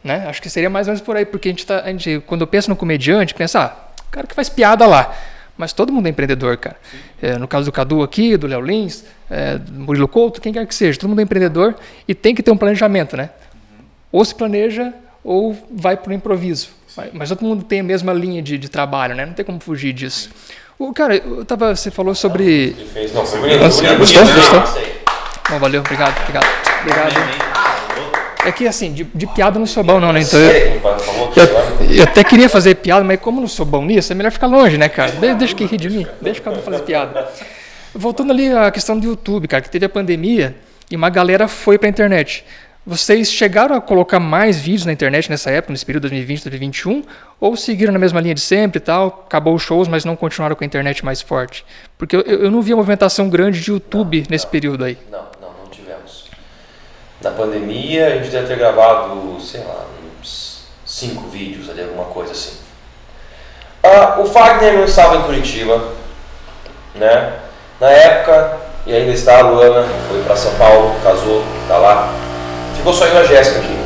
[0.05, 0.27] Né?
[0.29, 2.43] Acho que seria mais ou menos por aí, porque a gente, tá, a gente quando
[2.43, 5.17] eu penso no comediante, pensa, ah, o cara que faz piada lá.
[5.57, 6.77] Mas todo mundo é empreendedor, cara.
[7.23, 10.67] É, no caso do Cadu aqui, do Léo Lins, é, do Murilo Couto, quem quer
[10.67, 11.75] que seja, todo mundo é empreendedor
[12.07, 13.31] e tem que ter um planejamento, né?
[14.11, 16.71] Ou se planeja ou vai para o improviso.
[16.97, 19.25] Mas, mas todo mundo tem a mesma linha de, de trabalho, né?
[19.25, 20.31] Não tem como fugir disso.
[20.79, 22.45] O, cara, eu tava, você falou sobre.
[22.45, 23.97] Ele fez, não, foi bonito, gostou?
[23.97, 24.62] Gostou?
[25.51, 26.47] Bom, valeu, obrigado, obrigado.
[26.81, 27.74] Obrigado.
[28.46, 30.20] É que assim, de, de piada eu não sou bom, não, né?
[30.20, 31.66] Então eu, por favor, agora.
[31.90, 34.30] eu, eu até queria fazer piada, mas como eu não sou bom nisso, é melhor
[34.33, 35.12] ficar longe, né, cara?
[35.12, 37.26] De- Deixa que rir de mim, deixa que eu fazer piada.
[37.94, 40.54] Voltando ali à questão do YouTube, cara, que teve a pandemia
[40.90, 42.44] e uma galera foi pra internet.
[42.87, 47.02] Vocês chegaram a colocar mais vídeos na internet nessa época, nesse período 2020, 2021,
[47.40, 50.54] ou seguiram na mesma linha de sempre e tal, acabou os shows, mas não continuaram
[50.54, 51.64] com a internet mais forte?
[51.96, 54.98] Porque eu, eu não vi uma movimentação grande de YouTube nesse período aí.
[55.11, 55.34] Não, não, não.
[57.25, 59.87] Na pandemia, a gente deve ter gravado, sei lá,
[60.21, 62.59] uns cinco vídeos ali, alguma coisa assim.
[63.83, 65.83] Ah, o Fagner não estava em Curitiba,
[66.95, 67.33] né?
[67.81, 72.13] Na época, e ainda está a Luana, foi para São Paulo, casou, tá lá.
[72.77, 73.79] Ficou só eu e a Jéssica aqui.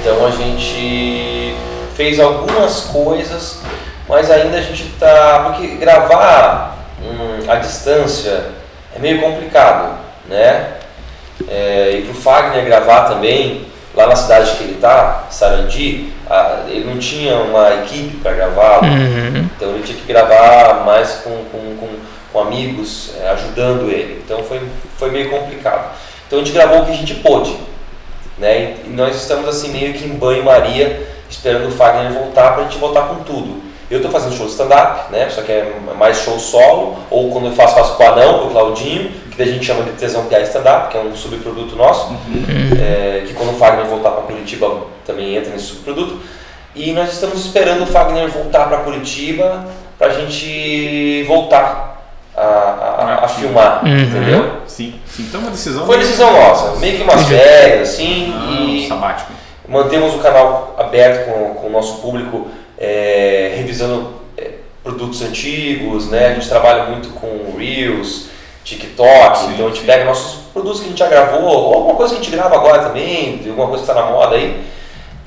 [0.00, 1.54] Então a gente
[1.94, 3.60] fez algumas coisas,
[4.08, 5.44] mas ainda a gente tá.
[5.46, 8.46] Porque gravar hum, distância
[8.96, 9.96] é meio complicado,
[10.28, 10.79] né?
[11.48, 16.84] É, e pro Fagner gravar também, lá na cidade que ele tá, Sarandi, a- ele
[16.84, 18.80] não tinha uma equipe para gravar,
[19.56, 21.88] então ele tinha que gravar mais com, com, com,
[22.32, 24.22] com amigos, é, ajudando ele.
[24.24, 24.60] Então foi,
[24.96, 25.90] foi meio complicado.
[26.26, 27.56] Então a gente gravou o que a gente pôde.
[28.38, 28.76] Né?
[28.86, 32.78] E nós estamos assim meio que em banho-maria, esperando o Fagner voltar para a gente
[32.78, 33.62] voltar com tudo.
[33.90, 35.28] Eu estou fazendo show de stand-up, né?
[35.30, 38.46] só que é mais show solo, ou quando eu faço, faço com o Anão, com
[38.46, 41.74] o Claudinho, que daí a gente chama de Tesão Piá Stand-up, que é um subproduto
[41.74, 42.14] nosso,
[42.80, 46.20] é, que quando o Fagner voltar para Curitiba também entra nesse subproduto.
[46.74, 49.64] E nós estamos esperando o Fagner voltar para Curitiba
[49.98, 52.00] para a gente voltar
[52.36, 53.98] a, a, a filmar, Uhum.
[53.98, 54.52] entendeu?
[54.66, 55.24] Sim, sim.
[55.28, 55.84] Então uma decisão.
[55.84, 59.32] Foi decisão nossa, meio que umas férias, assim, Ah, e sabático.
[59.68, 62.46] mantemos o canal aberto com, com o nosso público,
[62.80, 66.28] é, revisando é, produtos antigos, né?
[66.28, 68.26] A gente trabalha muito com Reels,
[68.64, 69.86] TikTok, Sim, então a gente sim.
[69.86, 72.54] pega nossos produtos que a gente já gravou, ou alguma coisa que a gente grava
[72.56, 74.62] agora também, alguma coisa que está na moda aí,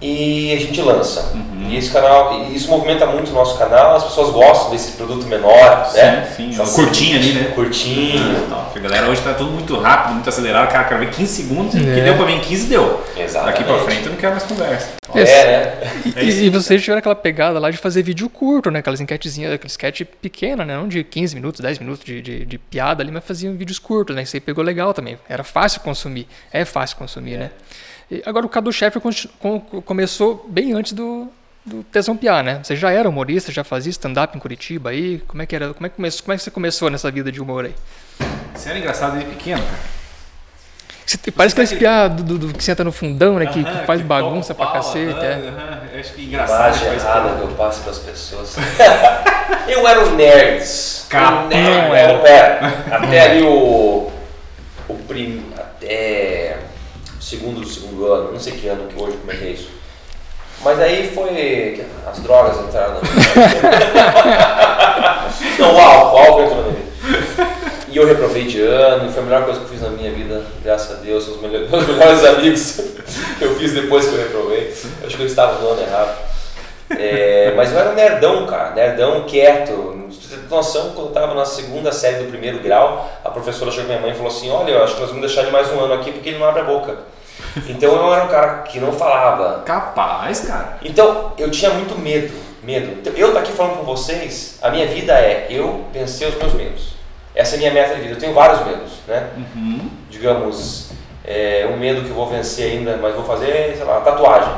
[0.02, 1.32] e a gente lança.
[1.34, 1.68] Uhum.
[1.70, 5.26] E esse canal, e isso movimenta muito o nosso canal, as pessoas gostam desse produto
[5.26, 6.28] menor, né?
[6.36, 6.74] Sim, sim.
[6.74, 7.52] Curtinho ali, né?
[7.56, 8.48] Curtinho.
[8.50, 8.72] Tal.
[8.76, 10.70] A galera hoje tá tudo muito rápido, muito acelerado.
[10.72, 11.74] Cara, quero ver 15 segundos.
[11.74, 12.04] O que É.
[12.04, 13.02] deu pra em 15 deu.
[13.18, 13.60] Exatamente.
[13.60, 14.88] Daqui pra frente eu não quero mais conversa.
[15.20, 16.14] É, né?
[16.16, 16.24] É.
[16.24, 18.80] E, e vocês tiveram aquela pegada lá de fazer vídeo curto, né?
[18.80, 20.76] Aquelas enquetezinhas, aquele sketch pequena, né?
[20.76, 24.16] Não de 15 minutos, 10 minutos de, de, de piada ali, mas faziam vídeos curtos,
[24.16, 24.24] né?
[24.24, 25.18] Isso aí pegou legal também.
[25.28, 26.28] Era fácil consumir.
[26.52, 27.52] É fácil consumir, né?
[28.12, 29.00] E agora o Cadu Chefe
[29.86, 31.28] começou bem antes do,
[31.66, 32.60] do Tesão Piá, né?
[32.64, 35.20] Você já era humorista, já fazia stand-up em Curitiba aí?
[35.28, 35.74] Como é que era?
[35.74, 37.76] Como é que, começou, como é que você começou nessa vida de humor aí?
[38.54, 39.93] Você era engraçado desde pequeno, cara.
[41.06, 43.46] Você, parece tá aquele piá do, do- do que senta no fundão, né?
[43.46, 45.12] Que, que faz que bagunça toca pra pau, cacete.
[45.12, 45.34] aham, é.
[45.50, 46.00] aham.
[46.00, 46.84] Acho que engraçado.
[46.86, 47.36] Errada coisa.
[47.38, 48.56] que eu passo para as pessoas.
[49.68, 50.08] eu era um.
[50.10, 50.64] Um nerd,
[51.14, 51.52] Não
[51.96, 52.14] era.
[52.18, 52.74] não era.
[52.92, 54.12] Até ali o.
[54.90, 56.58] O prim, até
[57.18, 59.50] o segundo do segundo ano, não sei que ano que hoje, como é que é
[59.50, 59.70] isso.
[60.64, 61.86] Mas aí foi.
[62.10, 63.70] As drogas entraram na minha vida.
[65.60, 67.53] não, o álcool, o álcool entrou na minha vida.
[67.94, 70.42] E eu reprovei de ano, foi a melhor coisa que eu fiz na minha vida,
[70.64, 72.82] graças a Deus, são os melhores, meus melhores amigos
[73.38, 74.74] que eu fiz depois que eu reprovei.
[75.00, 76.18] Eu acho que eu estava no ano errado.
[76.90, 80.10] É, mas eu era um nerdão, cara, nerdão quieto.
[80.10, 84.00] Você noção, quando eu estava na segunda série do primeiro grau, a professora chegou minha
[84.00, 85.94] mãe e falou assim: Olha, eu acho que nós vamos deixar ele mais um ano
[85.94, 86.98] aqui porque ele não abre a boca.
[87.70, 90.80] Então eu era um cara que não falava, Capaz, cara.
[90.84, 93.08] então, eu tinha muito medo, medo.
[93.16, 96.93] Eu tô aqui falando com vocês, a minha vida é eu vencer os meus medos.
[97.36, 98.14] Essa é a minha meta de vida.
[98.14, 99.30] Eu tenho vários medos, né?
[99.36, 99.90] Uhum.
[100.10, 100.92] Digamos,
[101.24, 104.54] é, um medo que eu vou vencer ainda, mas vou fazer, sei lá, uma tatuagem.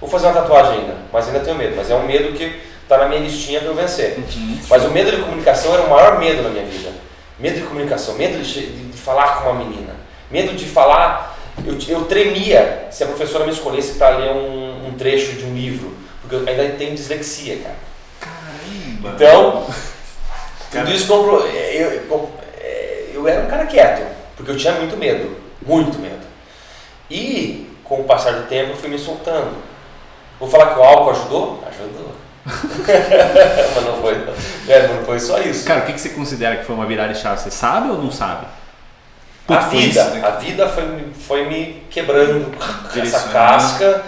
[0.00, 1.74] Vou fazer uma tatuagem ainda, mas ainda tenho medo.
[1.76, 4.18] Mas é um medo que tá na minha listinha para eu vencer.
[4.18, 4.58] Uhum.
[4.68, 6.90] Mas o medo de comunicação era o maior medo na minha vida.
[7.38, 9.94] Medo de comunicação, medo de, de falar com uma menina,
[10.30, 11.38] medo de falar.
[11.64, 15.54] Eu, eu tremia se a professora me escolhesse para ler um, um trecho de um
[15.54, 17.76] livro, porque eu ainda tenho dislexia, cara.
[18.20, 19.14] Caramba.
[19.14, 19.66] Então,
[20.70, 20.84] Cara.
[20.86, 21.46] tudo isso comprou.
[21.46, 22.30] Eu, eu,
[23.14, 24.06] eu era um cara quieto,
[24.36, 26.20] porque eu tinha muito medo, muito medo.
[27.10, 29.56] E com o passar do tempo eu fui me soltando.
[30.38, 31.64] Vou falar que o álcool ajudou?
[31.68, 32.10] Ajudou.
[32.46, 34.14] Mas não foi,
[34.68, 35.64] é, não foi só isso.
[35.66, 37.40] Cara, o que que você considera que foi uma virada de chave?
[37.40, 38.46] Você sabe ou não sabe?
[39.48, 40.22] A vida, isso, né?
[40.24, 42.52] a vida foi, me- foi me quebrando
[42.96, 44.02] essa casca.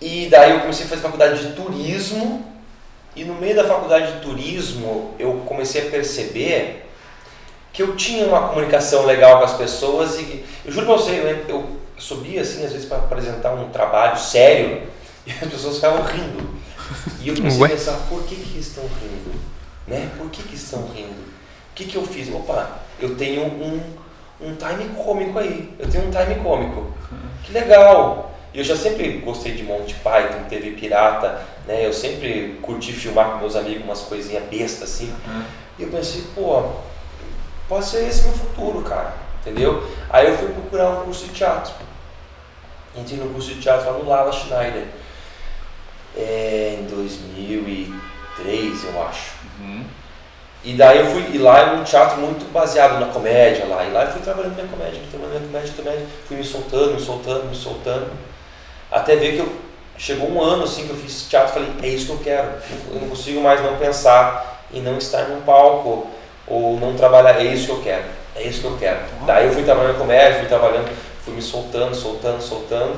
[0.00, 2.47] E daí eu comecei a fazer faculdade de turismo.
[3.18, 6.88] E no meio da faculdade de turismo eu comecei a perceber
[7.72, 10.20] que eu tinha uma comunicação legal com as pessoas.
[10.20, 11.66] E eu juro pra você, eu, eu
[11.98, 14.82] subia assim às vezes para apresentar um trabalho sério
[15.26, 16.48] e as pessoas ficavam rindo.
[17.20, 19.34] E eu comecei a pensar, por que, que estão rindo?
[19.88, 20.08] Né?
[20.16, 21.20] Por que, que estão rindo?
[21.20, 22.32] O que, que eu fiz?
[22.32, 23.80] Opa, eu tenho um,
[24.40, 25.74] um time cômico aí.
[25.76, 26.94] Eu tenho um time cômico.
[27.42, 28.32] Que legal!
[28.54, 31.86] Eu já sempre gostei de Monty Python, TV Pirata, né?
[31.86, 35.14] Eu sempre curti filmar com meus amigos umas coisinhas bestas assim.
[35.26, 35.44] Uhum.
[35.78, 36.64] E eu pensei, pô,
[37.68, 39.12] pode ser esse meu futuro, cara.
[39.40, 39.86] Entendeu?
[40.10, 41.74] Aí eu fui procurar um curso de teatro.
[42.96, 44.86] Entrei no curso de teatro lá no Lala Schneider.
[46.16, 49.32] É, em 2003, eu acho.
[49.60, 49.84] Uhum.
[50.64, 53.84] E daí eu fui, e lá é um teatro muito baseado na comédia lá.
[53.84, 57.00] E lá eu fui trabalhando minha comédia, trabalhando minha comédia, comédia, fui me soltando, me
[57.00, 58.10] soltando, me soltando.
[58.90, 59.67] Até ver que eu,
[59.98, 62.48] chegou um ano assim que eu fiz teatro, falei, é isso que eu quero.
[62.92, 66.06] Eu não consigo mais não pensar em não estar num palco
[66.46, 68.04] ou não trabalhar, é isso que eu quero.
[68.36, 69.00] É isso que eu quero.
[69.26, 70.88] Daí eu fui trabalhando comédia, fui trabalhando,
[71.24, 72.96] fui me soltando, soltando, soltando.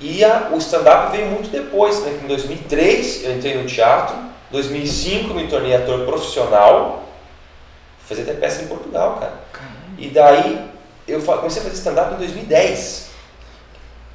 [0.00, 2.18] E a- o stand-up veio muito depois, né?
[2.22, 4.16] Em 2003 eu entrei no teatro,
[4.50, 7.04] 2005 me tornei ator profissional,
[8.06, 9.34] fazia até peça em Portugal, cara.
[9.98, 10.68] E daí
[11.06, 13.07] eu comecei a fazer stand-up em 2010.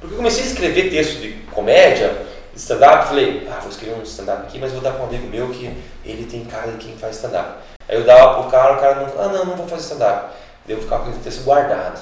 [0.04, 4.02] Porque eu comecei a escrever texto de comédia, de stand-up, falei, ah, vou escrever um
[4.02, 6.94] stand-up aqui, mas vou dar para um amigo meu que ele tem cara de quem
[6.94, 7.54] faz stand-up.
[7.88, 10.34] Aí eu dava pro cara, o cara não, ah, não, não vou fazer stand-up.
[10.66, 12.00] Daí eu ficava com aquele texto guardado.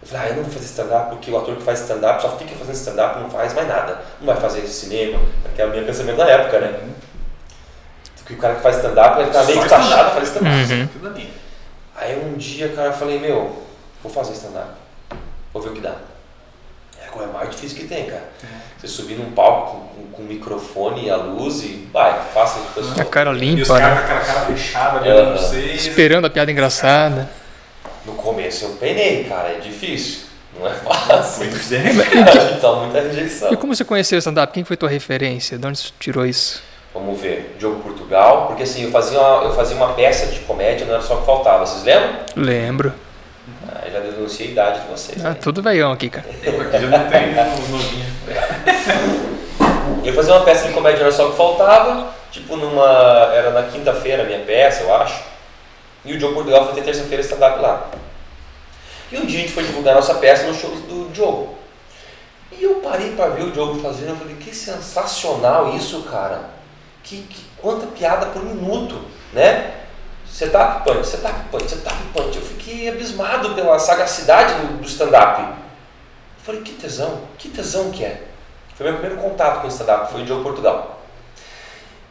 [0.00, 2.36] Eu falei, ah, eu não vou fazer stand-up porque o ator que faz stand-up só
[2.36, 4.00] fica fazendo stand-up, não faz mais nada.
[4.20, 5.18] Não vai fazer cinema,
[5.52, 6.80] que é o meu pensamento na época, né?
[8.18, 10.54] Porque o cara que faz stand-up, ele tá meio taxado a fazer stand-up.
[10.54, 10.88] Uhum.
[11.96, 13.64] Aí um dia, cara, eu falei, meu,
[14.00, 14.70] vou fazer stand-up.
[15.52, 15.96] Vou ver o que dá.
[17.22, 18.24] É mais difícil que tem, cara.
[18.78, 22.58] Você subir num palco com, com, com o microfone e a luz e vai, faça
[22.74, 24.00] com o A cara E os limpa, caras né?
[24.00, 25.12] com aquela cara fechada ali É.
[25.14, 25.86] olhando pra vocês.
[25.86, 27.30] Esperando a piada engraçada.
[28.04, 30.26] No começo eu penei, cara, é difícil.
[30.58, 31.46] Não é fácil.
[31.50, 31.82] Pois é.
[32.56, 33.52] então, muita rejeição.
[33.52, 34.52] E como você conheceu o stand-up?
[34.52, 35.58] Quem foi tua referência?
[35.58, 36.62] De onde você tirou isso?
[36.94, 40.86] Vamos ver, Diogo Portugal, porque assim, eu fazia uma, eu fazia uma peça de comédia,
[40.86, 42.20] não era só o que faltava, vocês lembram?
[42.34, 42.92] Lembro.
[43.86, 45.24] Ah, já denunciei a idade de vocês.
[45.24, 45.36] Ah, né?
[45.40, 46.26] tudo veião aqui, cara.
[46.28, 48.06] Aqui já não um novinho.
[50.04, 53.30] Eu fazia uma peça de comédia, era só o que faltava, tipo numa.
[53.32, 55.22] Era na quinta-feira a minha peça, eu acho.
[56.04, 57.90] E o Diogo Portugal foi ter terça-feira stand-up lá.
[59.10, 61.56] E um dia a gente foi divulgar a nossa peça no show do Diogo.
[62.52, 66.40] E eu parei para ver o Diogo fazendo, eu falei, que sensacional isso, cara.
[67.02, 69.00] Que, que quanta piada por minuto,
[69.32, 69.85] né?
[70.36, 72.36] Setup punch, setup punch, setup punch.
[72.36, 75.42] Eu fiquei abismado pela sagacidade do, do stand-up.
[76.44, 78.20] Falei, que tesão, que tesão que é.
[78.74, 81.00] Foi meu primeiro contato com o stand-up, foi o Diogo Portugal.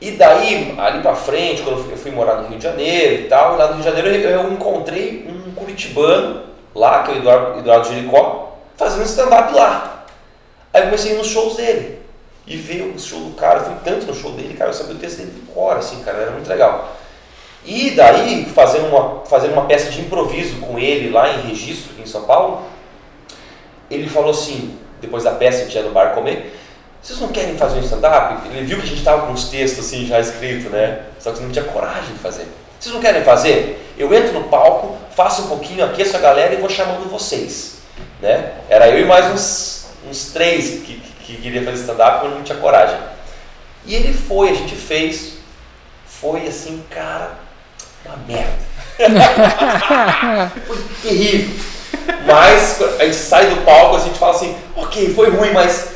[0.02, 3.26] E daí, ali pra frente, quando eu fui, eu fui morar no Rio de Janeiro
[3.26, 7.14] e tal, lá no Rio de Janeiro eu, eu encontrei um curitibano lá, que é
[7.14, 10.08] o Eduardo, Eduardo Jericó, fazendo stand-up lá.
[10.74, 12.02] Aí eu comecei nos shows dele.
[12.48, 14.96] E ver o show do cara, eu fui tanto no show dele, cara, eu sabia
[14.96, 17.05] o texto dele de cor, assim, cara, era muito legal.
[17.66, 22.04] E daí, fazendo uma, fazendo uma peça de improviso com ele lá em registro, aqui
[22.04, 22.64] em São Paulo,
[23.90, 26.56] ele falou assim, depois da peça, a gente ia no bar comer,
[27.02, 28.48] vocês não querem fazer um stand-up?
[28.50, 31.04] Ele viu que a gente tava com uns textos assim já escritos, né?
[31.20, 32.48] Só que não tinha coragem de fazer.
[32.80, 33.94] Vocês não querem fazer?
[33.98, 37.78] Eu entro no palco, faço um pouquinho, aqueço a galera e vou chamando vocês.
[38.22, 38.54] Né?
[38.70, 42.44] Era eu e mais uns, uns três que, que, que queria fazer stand-up, mas não
[42.44, 42.98] tinha coragem.
[43.86, 45.36] E ele foi, a gente fez.
[46.08, 47.36] Foi assim, cara,
[48.06, 48.66] uma merda.
[50.66, 51.56] foi terrível.
[52.26, 55.96] Mas a gente sai do palco, a gente fala assim, ok, foi ruim, mas.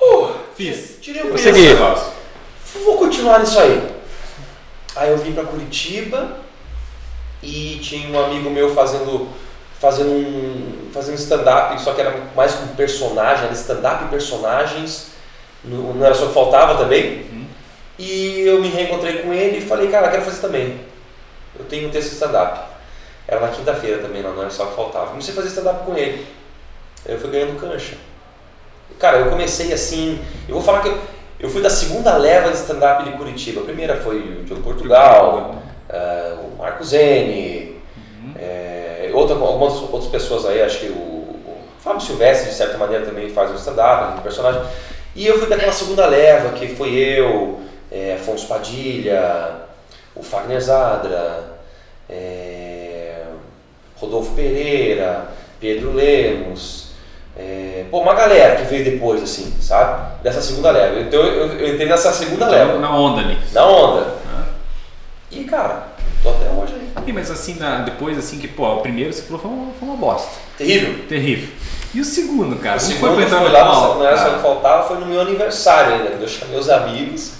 [0.00, 0.98] Uh, Fiz.
[1.00, 1.52] tirei o peso.
[1.52, 2.12] Negócio.
[2.84, 3.88] Vou continuar nisso aí.
[4.96, 6.38] Aí eu vim para Curitiba
[7.42, 9.28] e tinha um amigo meu fazendo
[9.78, 15.08] fazendo um fazendo stand-up, só que era mais com personagem, era stand-up e personagens,
[15.62, 17.26] não era só o que faltava também.
[17.98, 20.80] E eu me reencontrei com ele e falei, cara, quero fazer também.
[21.58, 22.60] Eu tenho um texto de stand-up.
[23.26, 25.08] Era na quinta-feira também, não, era só que faltava.
[25.08, 26.26] Comecei a fazer stand-up com ele.
[27.04, 27.96] Eu fui ganhando cancha.
[28.98, 30.20] Cara, eu comecei assim.
[30.48, 30.98] Eu vou falar que eu,
[31.40, 33.60] eu fui da segunda leva de stand-up de Curitiba.
[33.60, 35.56] A primeira foi o Diogo Portugal,
[35.88, 37.76] eh, o Marco Zene,
[38.36, 43.04] eh, outra, algumas outras pessoas aí, acho que o, o Fábio Silvestre, de certa maneira,
[43.04, 44.62] também faz um stand-up, um personagem.
[45.14, 49.67] E eu fui daquela segunda leva, que foi eu, eh, Afonso Padilha,
[50.18, 51.58] o Fagner Zadra,
[52.10, 53.22] eh,
[53.96, 55.28] Rodolfo Pereira,
[55.60, 56.88] Pedro Lemos,
[57.36, 60.22] é, pô, uma galera que veio depois, assim, sabe?
[60.24, 61.00] Dessa segunda leva.
[61.00, 63.38] Então eu, eu entrei nessa segunda Então, leva, na onda ali.
[63.52, 64.06] na onda.
[65.30, 65.84] E cara,
[66.22, 66.74] tô até hoje.
[67.06, 69.88] E, mas assim, na- depois assim que, pô, o primeiro você falou foi uma, foi
[69.88, 70.28] uma bosta.
[70.56, 70.94] Terrível.
[71.08, 71.48] Terrível.
[71.94, 72.76] E o segundo, cara?
[72.76, 75.20] O segundo pra foi no lá, no, não era só que faltava, foi no meu
[75.22, 77.32] aniversário ainda, que eu chamei os amigos.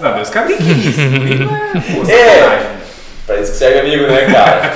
[0.00, 1.00] Não, Deus, cara, nem que isso.
[1.20, 2.38] Nem não é, pô, É.
[2.40, 2.68] sacanagem.
[3.26, 4.72] pra isso que serve amigo, né, cara?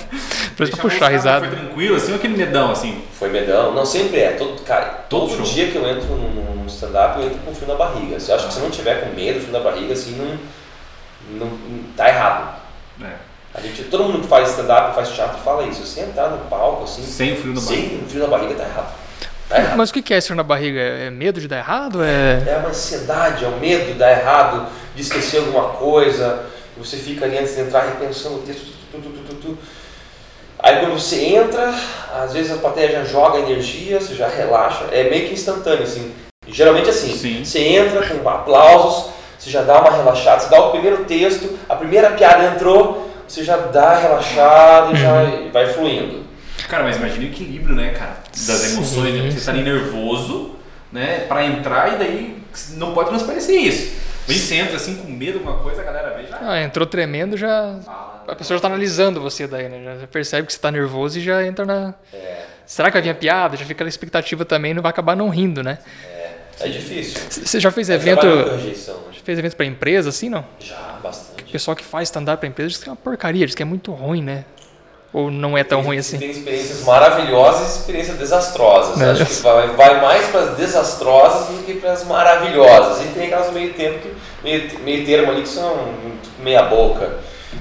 [0.56, 1.48] Pra Chamou puxar a risada.
[1.48, 3.02] Foi tranquilo, assim, ou aquele medão, assim?
[3.18, 3.72] Foi medão.
[3.74, 4.30] Não, sempre é.
[4.32, 7.74] Todo, cara, Todo todo, dia que eu entro num, stand-up, eu entro com frio na
[7.74, 8.20] barriga.
[8.20, 10.38] Você acha que se não tiver com medo, frio na barriga, assim, não,
[11.38, 12.54] não, não- tá errado.
[13.02, 13.14] É.
[13.54, 15.86] A gente, todo mundo que faz stand-up, faz teatro, fala isso.
[15.86, 17.74] Se entrar no palco, assim, Sem o frio no barco.
[17.74, 18.92] sem frio na barriga, tá errado.
[19.48, 19.76] Tá errado.
[19.76, 20.80] Mas o que é esse frio na barriga?
[20.80, 22.02] É medo de dar errado?
[22.02, 22.42] É.
[22.48, 26.46] É uma ansiedade, é o medo de dar errado, de esquecer alguma coisa.
[26.76, 28.66] Você fica ali antes de entrar repensando o texto.
[28.90, 29.58] Tu, tu, tu, tu, tu.
[30.58, 31.72] Aí quando você entra,
[32.12, 34.86] às vezes a plateia já joga energia, você já relaxa.
[34.90, 36.12] É meio que instantâneo, assim.
[36.48, 37.44] Geralmente assim, Sim.
[37.44, 41.74] você entra com aplausos, você já dá uma relaxada, você dá o primeiro texto, a
[41.76, 46.24] primeira piada entrou, você já dá relaxado e já vai fluindo.
[46.68, 48.16] Cara, mas imagina o equilíbrio, né, cara?
[48.30, 49.30] Das emoções, né?
[49.30, 50.56] Você tá ali nervoso,
[50.92, 54.04] né, pra entrar e daí não pode transparecer isso.
[54.26, 56.38] Vem você entra assim com medo, alguma coisa, a galera vê já.
[56.40, 57.78] Ah, entrou tremendo, já.
[58.26, 59.98] A pessoa já tá analisando você daí, né?
[60.00, 61.94] Já percebe que você tá nervoso e já entra na.
[62.64, 63.56] Será que vai vir a piada?
[63.56, 65.78] Já fica aquela expectativa também e não vai acabar não rindo, né?
[66.10, 66.13] É
[66.68, 67.20] difícil.
[67.30, 68.26] C- Você já fez É evento.
[68.26, 69.14] rejeição, né?
[69.24, 70.44] Fez evento pra empresa, assim, não?
[70.60, 71.44] Já, O bastante.
[71.50, 73.90] pessoal que faz stand-up pra empresa diz que é uma porcaria, diz que é muito
[73.92, 74.44] ruim, né?
[75.12, 76.18] Ou não é tão ruim assim?
[76.18, 79.00] Tem experiências maravilhosas e experiências desastrosas.
[79.00, 79.10] É.
[79.12, 83.04] Acho que vai, vai mais para as desastrosas do que para as maravilhosas.
[83.04, 84.12] E tem aquelas meio tempo, que,
[84.42, 85.88] meio, meio termo ali que são
[86.40, 87.18] meia boca.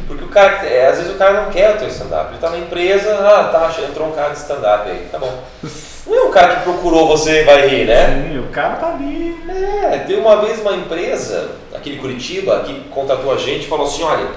[0.08, 2.32] Porque o cara, é, às vezes o cara não quer o teu stand-up.
[2.32, 5.44] Ele tá na empresa, ah tá, entrou um cara de stand-up aí, tá bom.
[6.06, 8.30] não é um cara que procurou você e vai rir, né?
[8.30, 9.38] Sim, o cara tá ali.
[9.50, 13.88] É, tem uma vez uma empresa, aqui de Curitiba, que contratou a gente e falou
[13.88, 14.28] assim, olha,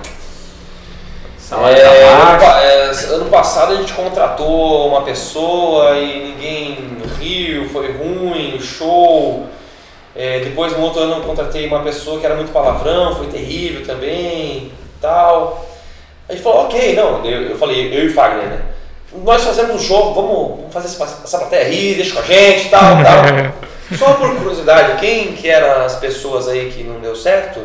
[1.38, 6.79] Salário é, tá ano, é, ano passado a gente contratou uma pessoa e ninguém
[7.20, 9.46] riu, foi ruim, o show.
[10.14, 13.87] É, depois no outro ano eu contratei uma pessoa que era muito palavrão, foi terrível
[13.87, 15.64] também, tal.
[16.29, 18.61] A gente falou, ok, não, eu, eu falei, eu e o Fagner, né?
[19.12, 22.97] Nós fazemos um show, vamos, vamos fazer essa, plateia rir, deixa com a gente, tal,
[23.03, 23.66] tal.
[23.97, 27.61] Só por curiosidade, quem que eram as pessoas aí que não deu certo?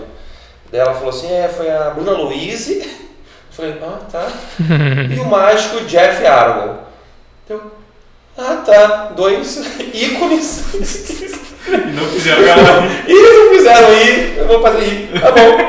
[0.71, 2.79] Daí ela falou assim, é, foi a Bruna Louise.
[2.79, 2.89] Eu
[3.51, 4.27] falei, ah, tá.
[5.13, 6.77] e o mágico Jeff Aragon.
[7.49, 7.71] Eu,
[8.37, 9.57] ah, tá, dois
[9.93, 11.50] ícones.
[11.71, 12.87] E não fizeram galera.
[13.07, 15.21] e eles não fizeram ir, eu vou fazer ir.
[15.21, 15.59] Tá bom.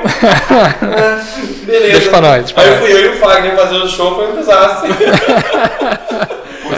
[0.88, 1.22] É,
[1.66, 1.92] beleza.
[1.92, 2.78] Deixa pra nós, deixa pra Aí nós.
[2.80, 4.90] fui eu e o Fagner fazer o show, foi um desastre.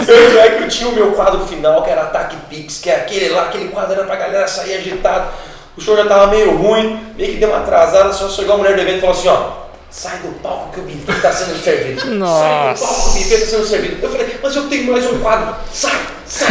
[0.06, 2.96] Tanto é que eu tinha o meu quadro final, que era Ataque Pix, que é
[2.96, 5.28] aquele lá, aquele quadro era pra galera sair agitado.
[5.76, 8.74] O show já tava meio ruim, meio que deu uma atrasada, só chegou a mulher
[8.74, 9.64] do evento e falou assim, ó.
[9.90, 12.00] Sai do palco que o buffet tá sendo servido.
[12.02, 12.84] Sai do Nossa.
[12.84, 13.96] palco que o buffet tá sendo servido.
[14.02, 15.54] Eu falei, mas eu tenho mais um quadro.
[15.72, 15.92] Sai,
[16.26, 16.48] sai,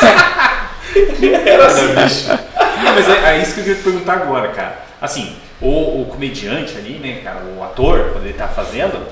[0.00, 0.65] sai.
[1.46, 2.28] Era assim.
[2.84, 4.78] Não, mas é, é isso que eu queria te perguntar agora, cara.
[5.00, 9.06] Assim, o, o comediante ali, né, cara, o ator, quando ele tá fazendo,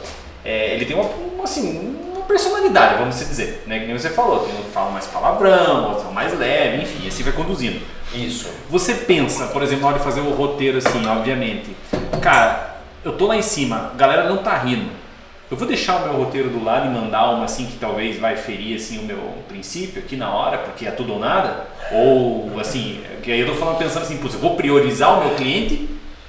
[0.44, 3.80] é, ele tem uma, uma, assim, uma personalidade, vamos dizer, né?
[3.80, 7.06] Que nem você falou, tem um que fala mais palavrão, outros são mais leve, enfim,
[7.08, 7.80] assim vai conduzindo.
[8.12, 8.48] Isso.
[8.70, 11.74] Você pensa, por exemplo, na hora de fazer o roteiro assim, obviamente,
[12.20, 14.90] cara, eu tô lá em cima, a galera não tá rindo.
[15.50, 18.36] Eu vou deixar o meu roteiro do lado e mandar uma assim que talvez vai
[18.36, 21.66] ferir assim o meu princípio aqui na hora, porque é tudo ou nada?
[21.92, 25.36] Ou assim, que aí eu tô falando pensando assim, putz, eu vou priorizar o meu
[25.36, 25.88] cliente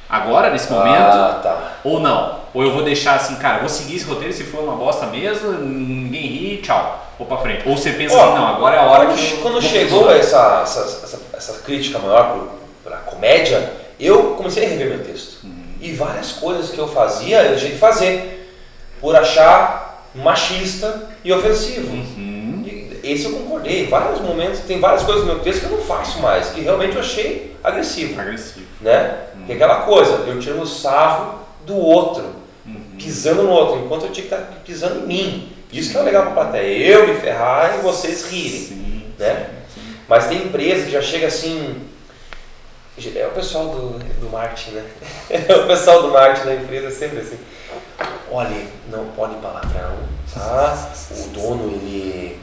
[0.10, 1.71] agora nesse momento Ah, tá.
[1.84, 2.41] ou não?
[2.54, 5.51] Ou eu vou deixar assim, cara, vou seguir esse roteiro se for uma bosta mesmo,
[5.54, 7.67] ninguém ri, tchau, vou pra frente.
[7.67, 10.62] Ou você pensa Ó, assim, não, agora é a hora quando, que quando chegou essa,
[10.63, 12.51] essa, essa, essa crítica maior pro,
[12.84, 15.45] pra comédia, eu comecei a rever meu texto.
[15.82, 18.35] E várias coisas que eu fazia, eu deixei de fazer.
[19.00, 21.92] Por achar machista e ofensivo.
[21.92, 22.64] Uhum.
[22.66, 23.84] E esse eu concordei.
[23.84, 26.62] Em vários momentos, tem várias coisas no meu texto que eu não faço mais, que
[26.62, 28.20] realmente eu achei agressivo.
[28.20, 28.66] Agressivo.
[28.82, 29.18] Né?
[29.46, 32.24] Que é aquela coisa, eu tirando o sarro do outro,
[32.98, 35.50] pisando no outro, enquanto eu tinha que estar pisando em mim.
[35.72, 39.50] Isso que é legal pra plateia, eu me ferrar e vocês rirem Sim, né?
[40.08, 41.76] Mas tem empresa que já chega assim.
[42.98, 44.86] É o pessoal do, do marketing, né?
[45.30, 47.38] É o pessoal do marketing da empresa sempre assim.
[48.32, 48.56] Olha,
[48.90, 49.98] não pode palavrão,
[50.34, 50.88] tá?
[51.12, 52.40] O dono ele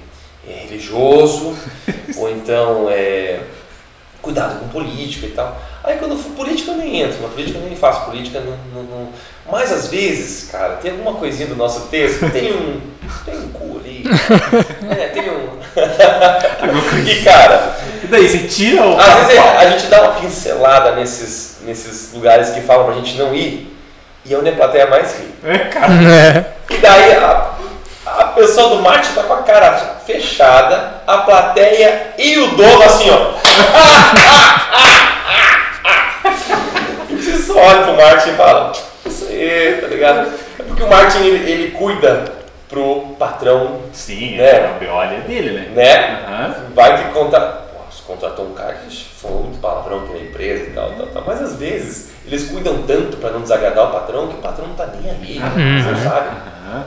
[0.46, 1.56] é religioso,
[2.16, 3.40] ou então é.
[4.20, 5.60] Cuidado com política e tal.
[5.82, 8.38] Aí quando eu for política eu nem entro, na política eu nem faço política.
[8.38, 9.08] Não, não, não.
[9.50, 12.80] Mas às vezes, cara, tem alguma coisinha do nosso texto, tem um.
[13.24, 14.04] Tem um cu ali.
[14.88, 15.58] É, tem um.
[17.04, 17.76] e cara,
[18.12, 18.98] daí, você tira o.
[18.98, 23.34] às vezes a gente dá uma pincelada nesses, nesses lugares que falam pra gente não
[23.34, 23.76] ir,
[24.24, 25.28] e é onde a plateia mais ri.
[25.44, 25.92] É, cara.
[26.70, 26.74] É.
[26.74, 27.50] E daí a,
[28.06, 33.10] a pessoa do marketing tá com a cara fechada, a plateia e o dono assim,
[33.10, 33.32] ó.
[37.10, 38.72] E você só olha pro marketing e fala,
[39.06, 40.32] isso aí, tá ligado?
[40.58, 42.32] É porque o marketing ele, ele cuida
[42.68, 44.44] pro patrão, Sim, É.
[44.80, 44.88] é.
[44.88, 45.68] a olha dele, né?
[45.74, 46.18] né?
[46.26, 46.54] Aham.
[46.74, 47.62] Vai que conta.
[48.06, 51.24] Contratou um cara que falou muito palavrão aqui na empresa e tal, tal, tal.
[51.26, 54.74] Mas às vezes eles cuidam tanto pra não desagradar o patrão que o patrão não
[54.74, 55.40] tá nem aí.
[55.82, 56.28] Você sabe?
[56.28, 56.84] Aham.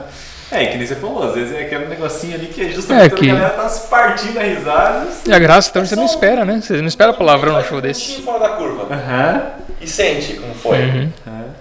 [0.52, 3.06] É, e que nem você falou, às vezes é aquele negocinho ali que é justamente
[3.06, 5.06] É, quando que- a galera tá se partindo a risada.
[5.26, 6.60] E a graça, então, você não espera, né?
[6.62, 8.04] Você não espera palavrão num show Um desse.
[8.22, 8.94] pouquinho fora da curva.
[8.94, 9.42] Aham.
[9.80, 10.78] E sente como foi.
[10.78, 11.10] Uhum.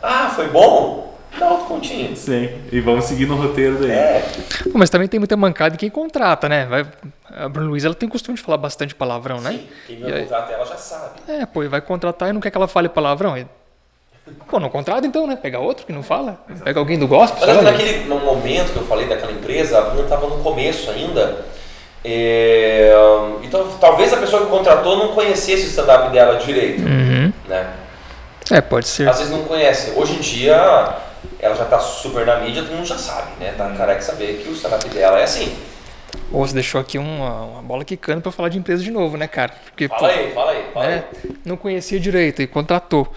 [0.04, 1.05] Ah, foi bom?
[1.39, 2.15] Dá outro pontinho.
[2.15, 2.50] Sim.
[2.71, 3.91] E vamos seguir no roteiro daí.
[3.91, 4.26] É,
[4.71, 6.65] Pô, mas também tem muita mancada em quem contrata, né?
[6.65, 6.86] Vai,
[7.36, 9.52] a Bruna Luiz, ela tem costume de falar bastante palavrão, né?
[9.52, 9.67] sim.
[9.88, 11.19] Quem vai contratar ela já sabe.
[11.28, 13.38] É, pô, e vai contratar e não quer que ela fale palavrão.
[13.38, 13.45] E-
[14.50, 15.36] Pô, não contrata então, né?
[15.36, 16.39] Pega outro que não fala.
[16.63, 17.45] Pega alguém do gospel.
[17.45, 21.45] Mas naquele no momento que eu falei daquela empresa, a Bruna estava no começo ainda.
[22.04, 22.91] é,
[23.43, 26.82] então, talvez a pessoa que contratou não conhecesse o stand-up dela direito.
[26.82, 27.32] Uhum.
[27.48, 27.67] Né?
[28.50, 29.08] É, pode ser.
[29.10, 29.91] Às vezes não conhece.
[29.95, 30.95] Hoje em dia,
[31.39, 33.54] ela já está super na mídia, todo mundo já sabe, né?
[33.58, 35.55] Tá careca saber que o stand-up dela é assim.
[36.32, 39.28] Ou você deixou aqui uma, uma bola quicando pra falar de empresa de novo, né,
[39.28, 39.53] cara?
[39.66, 41.36] Porque, Fala aí, fala aí, fala né, aí.
[41.45, 43.12] não conhecia direito e contratou.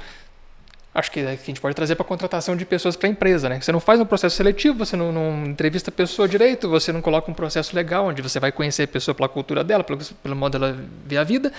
[0.94, 3.48] Acho que, é que a gente pode trazer para contratação de pessoas para a empresa,
[3.48, 3.60] né?
[3.60, 7.00] Você não faz um processo seletivo, você não, não entrevista a pessoa direito, você não
[7.00, 10.34] coloca um processo legal onde você vai conhecer a pessoa pela cultura dela, pelo, pelo
[10.34, 11.52] modo dela ver a vida.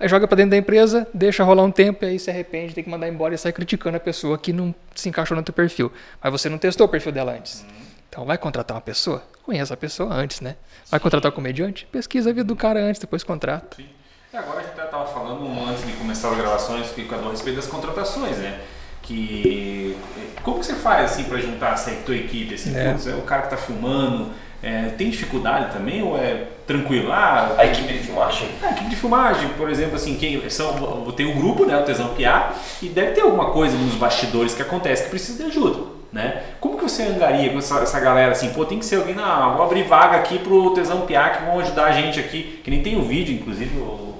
[0.00, 2.82] Aí joga para dentro da empresa, deixa rolar um tempo e aí se arrepende, tem
[2.82, 5.92] que mandar embora e sai criticando a pessoa que não se encaixou no teu perfil.
[6.22, 7.64] Mas você não testou o perfil dela antes.
[8.08, 9.22] Então, vai contratar uma pessoa?
[9.44, 10.56] Conheça a pessoa antes, né?
[10.90, 11.86] Vai contratar um comediante?
[11.92, 13.76] Pesquisa a vida do cara antes, depois contrata.
[13.76, 13.86] Sim.
[14.32, 17.66] E agora a gente estava falando antes de começar as gravações que a respeito das
[17.66, 18.60] contratações, né?
[19.02, 19.96] Que
[20.42, 22.54] como que você faz assim para juntar essa tua equipe?
[22.54, 22.96] Assim, É.
[23.10, 24.32] é o cara que está filmando,
[24.62, 27.10] é, tem dificuldade também ou é tranquilo?
[27.12, 28.48] Ah, A equipe de filmagem?
[28.62, 32.08] a equipe de filmagem, por exemplo, assim, quem são, tem um grupo, né, o Tesão
[32.14, 32.52] Piá,
[32.82, 35.80] e deve ter alguma coisa nos bastidores que acontece que precisa de ajuda,
[36.12, 36.42] né?
[36.60, 39.56] Como que você angaria com essa, essa galera assim, pô, tem que ser alguém, não,
[39.56, 42.82] vou abrir vaga aqui pro Tesão Piá que vão ajudar a gente aqui, que nem
[42.82, 44.14] tem o vídeo, inclusive, o,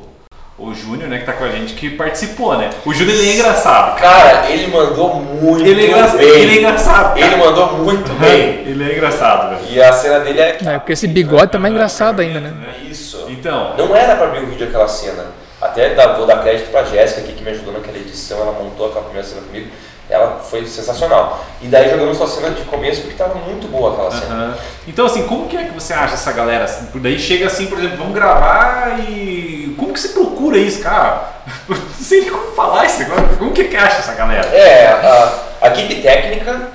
[0.60, 2.68] o Júnior, né, que tá com a gente, que participou, né?
[2.84, 4.20] O Júnior, ele é engraçado, cara.
[4.40, 6.28] Cara, ele mandou muito Ele é engraçado, bem.
[6.28, 7.26] ele é engraçado, cara.
[7.26, 8.38] Ele mandou muito bem.
[8.66, 9.62] ele é engraçado, velho.
[9.72, 10.58] E a cena dele é.
[10.66, 12.52] É, porque esse bigode tá mais engraçado ainda, né?
[12.88, 13.24] Isso.
[13.28, 15.24] Então, Não era pra abrir o vídeo aquela cena.
[15.60, 18.86] Até dá- vou dar crédito pra Jéssica aqui que me ajudou naquela edição, ela montou
[18.88, 19.68] aquela primeira cena comigo.
[20.10, 21.44] Ela foi sensacional.
[21.62, 24.34] E daí jogamos sua cena de começo porque tava muito boa aquela cena.
[24.34, 24.54] Aham.
[24.88, 26.64] Então, assim, como que é que você acha essa galera?
[26.64, 29.74] Assim, por daí chega assim, por exemplo, vamos gravar e.
[29.78, 31.28] Como que você procura isso, cara?
[31.68, 33.22] Não sei nem como falar isso agora.
[33.38, 34.46] Como que, que acha essa galera?
[34.48, 35.32] É, a,
[35.62, 36.68] a equipe técnica,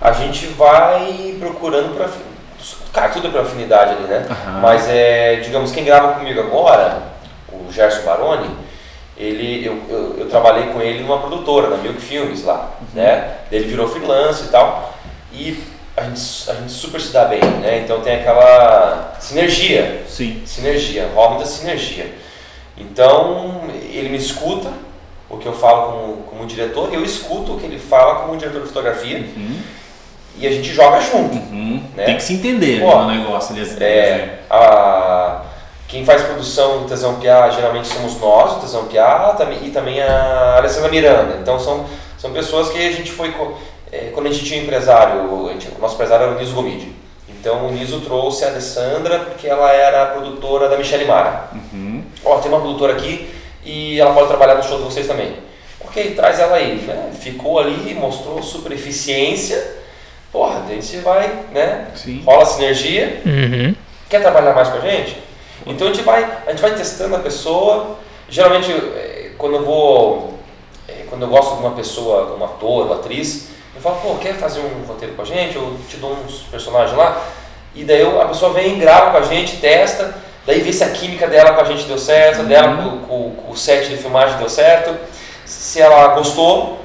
[0.00, 2.28] a gente vai procurando afin-
[2.92, 4.26] Cara, tudo é pra afinidade ali, né?
[4.28, 4.60] Aham.
[4.62, 7.02] Mas é, digamos, quem grava comigo agora,
[7.52, 8.50] o Gerson Baroni,
[9.20, 13.34] ele, eu, eu, eu trabalhei com ele numa produtora, na Milk Filmes lá, né?
[13.52, 14.94] Ele virou freelance e tal.
[15.32, 15.62] E
[15.96, 17.82] a gente, a gente super se dá bem, né?
[17.84, 20.42] Então tem aquela sinergia, Sim.
[20.46, 22.14] sinergia, rola muita sinergia.
[22.78, 24.70] Então ele me escuta
[25.28, 28.62] o que eu falo como, como diretor, eu escuto o que ele fala como diretor
[28.62, 29.60] de fotografia Uhum.
[30.38, 31.36] e a gente joga junto.
[31.36, 31.82] Uhum.
[31.94, 32.04] Né?
[32.04, 34.16] Tem que se entender Ó, né, o negócio ali, as ideias.
[34.16, 34.22] né?
[34.22, 35.42] É, a,
[35.90, 40.56] quem faz produção do Tesão Piá geralmente somos nós, o Tesão Piá, e também a
[40.58, 41.38] Alessandra Miranda.
[41.42, 41.84] Então são,
[42.16, 43.34] são pessoas que a gente foi.
[43.92, 46.54] é, quando a gente tinha um empresário, a gente- o nosso empresário era o Niso
[46.54, 46.92] Gomide.
[47.28, 51.48] Então o Niso trouxe a Alessandra porque ela era a produtora da Michelle Mara.
[51.52, 52.04] Uhum.
[52.24, 53.28] Ó, tem uma produtora aqui
[53.64, 55.34] e ela pode trabalhar no show de vocês também.
[55.80, 56.76] Ok, traz ela aí.
[56.86, 57.10] Né?
[57.18, 59.78] Ficou ali, mostrou super eficiência.
[60.30, 61.88] Porra, daí você vai, né?
[61.96, 62.22] Sim.
[62.24, 63.22] Rola sinergia.
[63.26, 63.74] Uhum.
[64.08, 65.16] Quer trabalhar mais com a gente?
[65.66, 67.96] Então a gente vai, a gente vai testando a pessoa.
[68.28, 70.34] Geralmente, eh, quando eu vou,
[70.88, 74.34] eh, quando eu gosto de uma pessoa, um ator, uma atriz, eu falo, pô, quer
[74.34, 75.56] fazer um roteiro com a gente?
[75.56, 77.22] Eu te dou uns personagens lá.
[77.74, 81.26] E daí a pessoa vem, grava com a gente, testa, daí vê se a química
[81.28, 84.48] dela com a gente deu certo, dela com, com- com o set de filmagem deu
[84.48, 84.96] certo,
[85.44, 86.80] se ela gostou,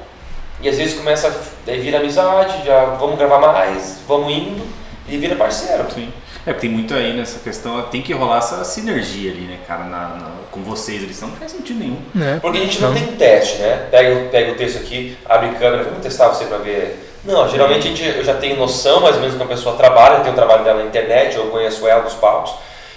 [0.60, 1.34] e às vezes começa,
[1.66, 4.64] daí vira amizade, já vamos gravar mais, vamos indo,
[5.08, 5.84] e vira parceiro.
[5.92, 6.12] Sim.
[6.46, 9.84] É, porque tem muito aí nessa questão, tem que rolar essa sinergia ali, né, cara,
[9.84, 11.98] na, na- com vocês ali, senão não faz sentido nenhum.
[12.24, 12.38] É.
[12.38, 13.88] Porque a gente não tem teste, né?
[13.90, 17.12] Pega, pega o texto aqui, abre câmera, vamos testar você para ver.
[17.24, 20.20] Não, geralmente a gente, eu já tenho noção mais ou menos como a pessoa trabalha,
[20.20, 22.54] tem o trabalho dela na internet, eu conheço ela dos palcos.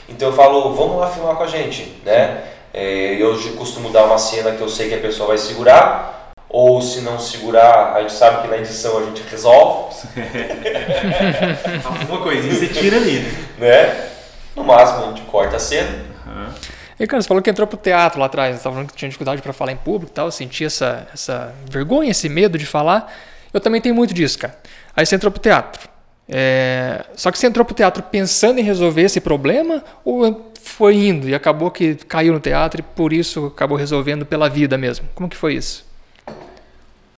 [0.07, 2.43] Então eu falo, vamos lá filmar com a gente, né?
[2.73, 6.18] É, eu costumo dar uma cena que eu sei que a pessoa vai segurar,
[6.49, 9.95] ou se não segurar, a gente sabe que na edição a gente resolve,
[11.85, 13.33] Alguma coisinha você tira ali, né?
[13.59, 14.09] né?
[14.55, 15.89] No máximo a gente corta a cena.
[16.25, 16.53] Aham.
[16.99, 19.07] E, cara, você falou que entrou pro teatro lá atrás, você tava falando que tinha
[19.07, 23.13] dificuldade para falar em público e tal, sentia essa, essa vergonha, esse medo de falar.
[23.53, 24.57] Eu também tenho muito disso, cara.
[24.95, 25.87] Aí você entrou pro teatro.
[26.27, 31.27] É, Só que você entrou pro teatro pensando em resolver esse problema ou foi indo
[31.27, 35.07] e acabou que caiu no teatro e por isso acabou resolvendo pela vida mesmo?
[35.15, 35.88] Como que foi isso?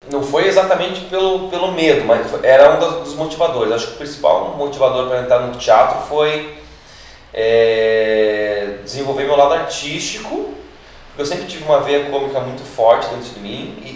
[0.09, 3.71] Não foi exatamente pelo, pelo medo, mas era um dos, motivadores.
[3.71, 6.57] Acho que o principal motivador para entrar no teatro foi
[7.33, 10.55] é, desenvolver meu lado artístico,
[11.07, 13.89] porque eu sempre tive uma veia cômica muito forte dentro de mim e,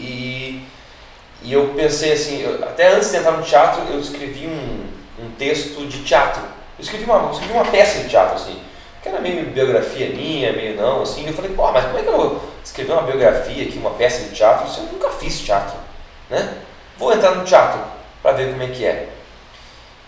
[1.43, 5.25] e, e eu pensei assim, eu- até antes de entrar no teatro eu escrevi um,
[5.25, 6.43] um texto de teatro.
[6.77, 8.59] Eu escrevi uma, eu escrevi uma peça de teatro, assim,
[9.01, 11.25] que era meio biografia minha, meio não, assim.
[11.25, 14.23] Eu falei, pô, mas como é que eu vou escrever uma biografia aqui, uma peça
[14.23, 15.84] de teatro, se eu nunca fiz teatro,
[16.29, 16.57] né?
[16.97, 17.79] Vou entrar no teatro
[18.21, 19.09] para ver como é que é.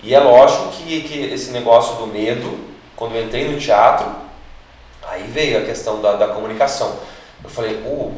[0.01, 2.59] E é lógico que, que esse negócio do medo,
[2.95, 4.07] quando eu entrei no teatro,
[5.03, 6.97] aí veio a questão da, da comunicação.
[7.43, 8.13] Eu falei, uh,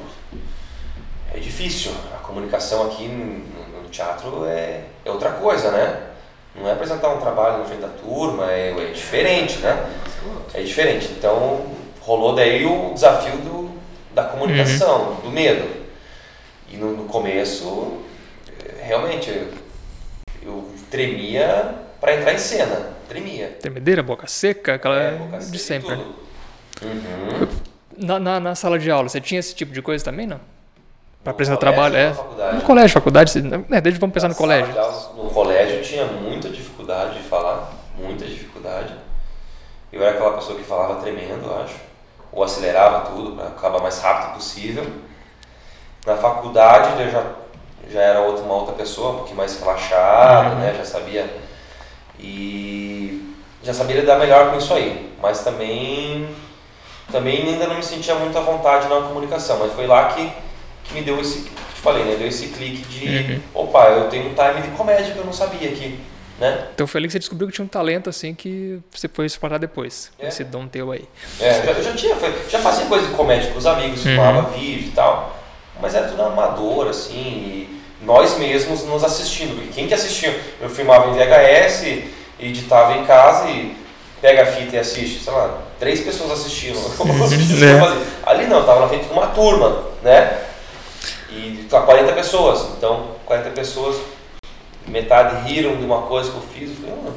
[1.33, 1.91] é difícil.
[2.13, 6.03] A comunicação aqui no, no teatro é, é outra coisa, né?
[6.55, 9.85] Não é apresentar um trabalho na frente da turma, é, é diferente, né?
[10.53, 11.07] É diferente.
[11.17, 11.65] Então
[12.01, 13.71] rolou daí o desafio do,
[14.13, 15.78] da comunicação, do medo.
[16.71, 17.97] E no, no começo,
[18.63, 19.47] eh, realmente, eu,
[20.43, 22.93] eu tremia para entrar em cena.
[23.07, 23.57] Tremia.
[23.59, 25.95] Tremedeira, boca seca, aquela É, boca seca de sempre.
[25.95, 26.05] né?
[26.83, 27.47] Uhum.
[27.97, 30.39] Na, na, na sala de aula, você tinha esse tipo de coisa também, não?
[31.23, 32.55] Para No apresentar colégio trabalho, é.
[32.55, 34.73] No colégio, faculdade, né, desde vamos pensar no Na colégio.
[34.73, 36.59] sala de aulas, No colégio eu tinha muita dificuldade.
[37.09, 38.93] dificuldade de falar, muita dificuldade.
[39.91, 41.75] Eu era aquela pessoa que falava tremendo, eu acho,
[42.31, 44.85] ou acelerava tudo para acabar mais rápido possível.
[46.09, 47.23] Na faculdade eu já,
[47.91, 50.73] já era outra, uma outra pessoa, um pouquinho mais relaxada, né?
[50.75, 51.29] Já sabia
[52.19, 53.31] e
[53.63, 56.27] já sabia lidar melhor com isso aí, mas também
[57.11, 60.31] também ainda não me sentia muito à vontade na comunicação, mas foi lá que,
[60.85, 63.41] que me deu esse, te falei, né, deu esse clique de, uhum.
[63.53, 65.99] opa, eu tenho um time de comédia que eu não sabia aqui,
[66.39, 66.69] né?
[66.73, 69.59] Então foi ali que você descobriu que tinha um talento assim que você foi explorar
[69.59, 70.27] depois, é.
[70.27, 71.07] esse dom teu aí.
[71.39, 72.15] É, eu já, tinha,
[72.49, 74.13] já fazia coisa de comédia com os amigos, uhum.
[74.13, 75.38] filmava vídeo e tal,
[75.81, 80.39] mas era tudo amador, assim, e nós mesmos nos assistindo, porque quem que assistia?
[80.61, 82.03] Eu filmava em VHS,
[82.39, 83.77] editava em casa e
[84.21, 86.77] pega a fita e assiste, sei lá, três pessoas assistindo.
[87.63, 88.29] é.
[88.29, 90.45] Ali não, tava na frente de uma turma, né?
[91.29, 92.69] E tá 40 pessoas.
[92.77, 93.97] Então, 40 pessoas,
[94.87, 96.69] metade riram de uma coisa que eu fiz.
[96.69, 97.13] Eu falei, hum,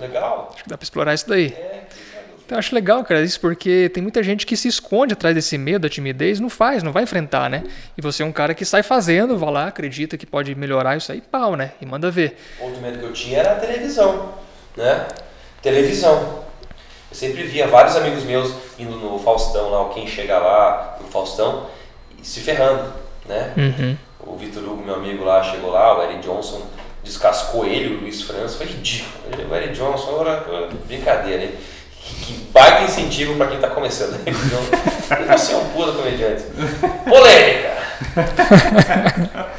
[0.00, 0.50] legal.
[0.54, 1.46] Acho que dá pra explorar isso daí.
[1.46, 1.82] É,
[2.48, 5.58] então, eu acho legal, cara, isso porque tem muita gente que se esconde atrás desse
[5.58, 7.62] medo, da timidez, não faz, não vai enfrentar, né?
[7.94, 11.12] E você é um cara que sai fazendo, vai lá, acredita que pode melhorar isso
[11.12, 11.72] aí, pau, né?
[11.78, 12.38] E manda ver.
[12.58, 14.32] Outro medo que eu tinha era a televisão,
[14.74, 15.08] né?
[15.60, 16.42] Televisão.
[17.10, 21.66] Eu sempre via vários amigos meus indo no Faustão lá, quem chega lá no Faustão,
[22.18, 22.90] e se ferrando,
[23.26, 23.52] né?
[23.58, 23.96] Uhum.
[24.20, 26.62] O Vitor Hugo, meu amigo lá, chegou lá, o Eric Johnson
[27.04, 29.12] descascou ele, o Luiz França, foi ridículo.
[29.50, 31.52] O Eric Johnson era brincadeira, hein?
[32.22, 34.12] Que baita incentivo para quem está começando.
[34.12, 34.32] Né?
[35.08, 36.44] Então, você é um puta comediante.
[37.08, 37.78] Polêmica!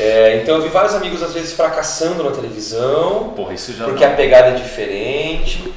[0.00, 4.04] É, então eu vi vários amigos às vezes fracassando na televisão, Porra, isso já porque
[4.04, 4.12] não.
[4.12, 5.74] a pegada é diferente.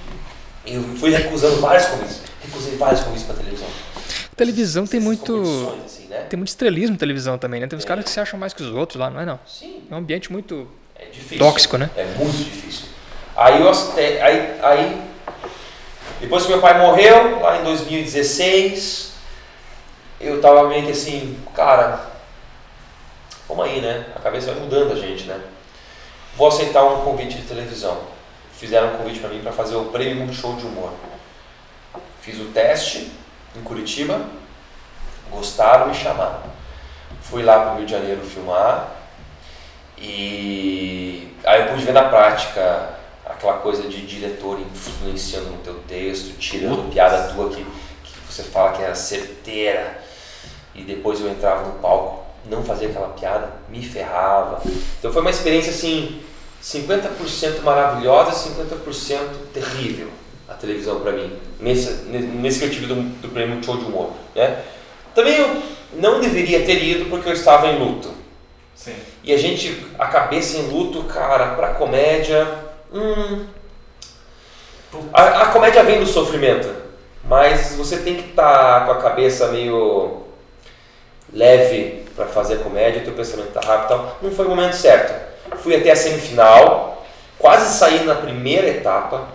[0.63, 3.67] Eu fui recusando vários convites, recusei vários convites para televisão.
[4.35, 5.73] Televisão tem muito.
[5.83, 6.19] Assim, né?
[6.29, 7.65] Tem muito estrelismo televisão também, né?
[7.65, 7.87] Tem uns é.
[7.87, 9.39] caras que se acham mais que os outros lá, não é não?
[9.47, 9.81] Sim.
[9.89, 11.89] É um ambiente muito é difícil, tóxico, né?
[11.97, 12.85] É muito difícil.
[13.35, 13.71] Aí, eu,
[14.23, 15.01] aí, aí
[16.21, 19.13] depois que meu pai morreu, lá em 2016,
[20.19, 21.99] eu tava meio que assim, cara,
[23.47, 24.05] vamos aí, né?
[24.15, 25.41] A cabeça vai mudando a gente, né?
[26.37, 28.03] Vou aceitar um convite de televisão.
[28.53, 30.93] Fizeram um convite para mim para fazer o Prêmio Show de Humor.
[32.21, 33.11] Fiz o teste
[33.55, 34.21] em Curitiba,
[35.31, 36.43] gostaram e me chamaram.
[37.23, 38.91] Fui lá para o Rio de Janeiro filmar
[39.97, 43.00] e aí eu pude ver na prática
[43.31, 48.73] aquela coisa de diretor influenciando no teu texto, tirando piada tua que, que você fala
[48.73, 50.01] que era certeira
[50.73, 54.61] e depois eu entrava no palco não fazia aquela piada, me ferrava.
[54.99, 56.21] Então foi uma experiência assim,
[56.61, 59.19] 50% maravilhosa, 50%
[59.53, 60.09] terrível
[60.47, 64.11] a televisão para mim, nesse, nesse que eu tive do, do prêmio Show de Humor.
[64.35, 64.63] Né?
[65.15, 65.61] Também eu
[65.93, 68.11] não deveria ter ido porque eu estava em luto.
[68.75, 68.95] Sim.
[69.23, 72.60] E a gente, a cabeça em luto, cara, pra comédia.
[72.93, 73.45] Hum,
[75.13, 76.69] a, a comédia vem do sofrimento,
[77.23, 80.23] mas você tem que estar tá com a cabeça meio
[81.31, 84.17] leve para fazer comédia, teu pensamento está rápido e tal.
[84.21, 85.31] Não foi o momento certo.
[85.59, 87.05] Fui até a semifinal,
[87.39, 89.27] quase saí na primeira etapa,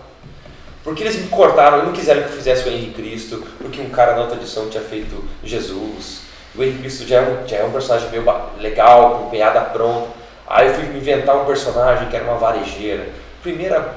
[0.83, 4.13] porque eles me cortaram, não quiseram que eu fizesse o Henrique Cristo, porque um cara
[4.13, 6.21] na outra edição tinha feito Jesus.
[6.55, 8.23] O Henrique Cristo já é um, já é um personagem meio
[8.59, 10.09] legal, com piada pronta.
[10.47, 13.09] Aí eu fui inventar um personagem que era uma varejeira.
[13.47, 13.93] Primeira,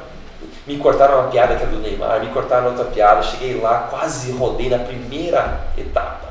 [0.65, 3.21] me cortaram uma piada que era do Neymar, me cortaram outra piada.
[3.21, 6.29] Cheguei lá, quase rodei na primeira etapa.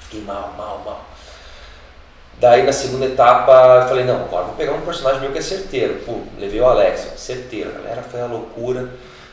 [0.00, 1.04] Fiquei mal, mal, mal.
[2.40, 5.42] Daí na segunda etapa eu falei, não, agora vou pegar um personagem meu que é
[5.42, 5.96] certeiro.
[6.06, 7.68] Pum, levei o Alex, certeiro.
[7.68, 8.88] A galera foi a loucura,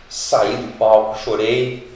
[0.10, 1.89] saí do palco, chorei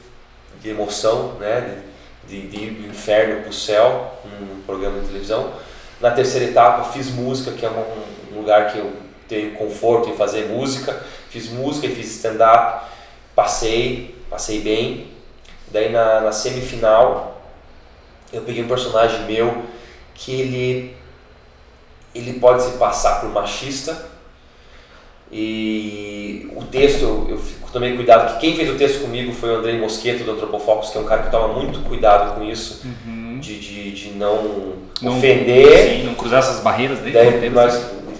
[0.61, 1.81] de emoção, né?
[2.25, 5.51] De, de, do inferno para o céu, num programa de televisão.
[5.99, 9.03] Na terceira etapa fiz música, que é um, um lugar que eu
[9.33, 11.01] tenho conforto em fazer música.
[11.29, 12.85] Fiz música e fiz stand-up.
[13.35, 15.07] Passei, passei bem.
[15.71, 17.41] Daí na, na semifinal
[18.31, 19.63] eu peguei um personagem meu
[20.15, 20.95] que ele,
[22.13, 24.13] ele pode se passar por machista.
[25.31, 29.55] E o texto, eu, eu tomei cuidado que quem fez o texto comigo foi o
[29.55, 33.39] Andrei Mosqueto do Antropofocus, que é um cara que toma muito cuidado com isso, uhum.
[33.39, 35.97] de, de, de não, não, ofender.
[35.97, 37.13] Sim, não cruzar essas barreiras dele.
[37.13, 37.49] Daí,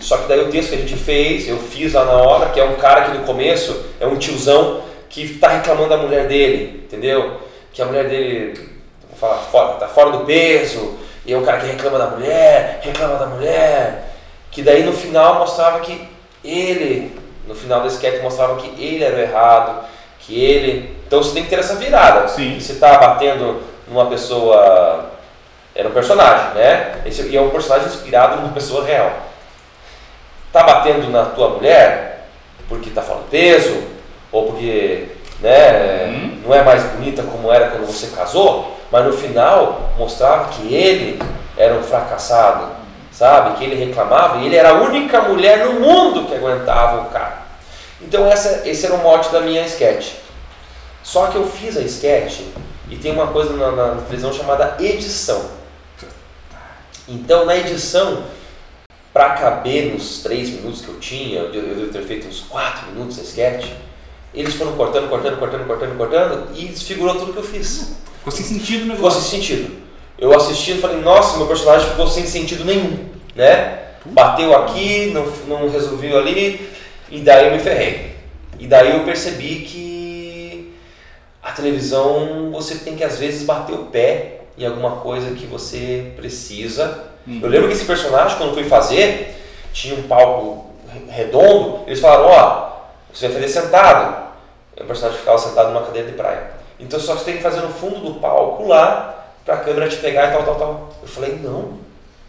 [0.03, 2.59] só que daí o texto que a gente fez, eu fiz lá na hora, que
[2.59, 6.83] é um cara que no começo é um tiozão que está reclamando da mulher dele,
[6.85, 7.39] entendeu?
[7.71, 8.53] Que a mulher dele,
[9.09, 12.81] vou falar, fora, tá fora do peso, e é um cara que reclama da mulher,
[12.83, 14.09] reclama da mulher.
[14.51, 16.07] Que daí no final mostrava que
[16.43, 17.15] ele,
[17.47, 19.85] no final da sketch mostrava que ele era o errado,
[20.19, 20.95] que ele.
[21.07, 22.27] Então você tem que ter essa virada.
[22.27, 22.59] Sim.
[22.59, 25.11] Você está batendo numa pessoa.
[25.73, 27.01] Era um personagem, né?
[27.05, 29.11] Esse, e é um personagem inspirado numa pessoa real.
[30.53, 32.27] Tá batendo na tua mulher,
[32.69, 33.83] porque tá falando peso,
[34.31, 35.07] ou porque
[35.41, 36.41] né, Uhum.
[36.45, 41.19] não é mais bonita como era quando você casou, mas no final mostrava que ele
[41.57, 42.67] era um fracassado,
[43.11, 43.57] sabe?
[43.57, 47.39] Que ele reclamava e ele era a única mulher no mundo que aguentava o cara.
[48.01, 50.13] Então essa, esse era o mote da minha sketch.
[51.03, 52.41] Só que eu fiz a sketch
[52.89, 55.43] e tem uma coisa na, na televisão chamada edição.
[57.07, 58.23] Então na edição,
[59.13, 62.87] para caber nos três minutos que eu tinha, eu, eu devo ter feito uns quatro
[62.87, 63.67] minutos a sketch,
[64.33, 67.97] eles foram cortando, cortando, cortando, cortando, cortando e desfigurou tudo que eu fiz.
[68.17, 69.21] Ficou sem sentido o Ficou negócio.
[69.21, 69.83] sem sentido.
[70.17, 73.79] Eu assisti e falei, nossa, meu personagem ficou sem sentido nenhum, né?
[74.05, 76.69] Bateu aqui, não, não resolveu ali,
[77.09, 78.15] e daí eu me ferrei.
[78.59, 80.73] E daí eu percebi que
[81.41, 86.13] a televisão você tem que às vezes bater o pé em alguma coisa que você
[86.15, 87.12] precisa.
[87.27, 89.35] Eu lembro que esse personagem, quando fui fazer,
[89.71, 92.71] tinha um palco re- redondo, eles falaram, ó,
[93.13, 94.23] você vai fazer sentado.
[94.79, 96.51] O personagem ficava sentado numa cadeira de praia.
[96.79, 100.29] Então só você tem que fazer no fundo do palco lá, pra câmera te pegar
[100.29, 100.89] e tal, tal, tal.
[101.01, 101.81] Eu falei, não.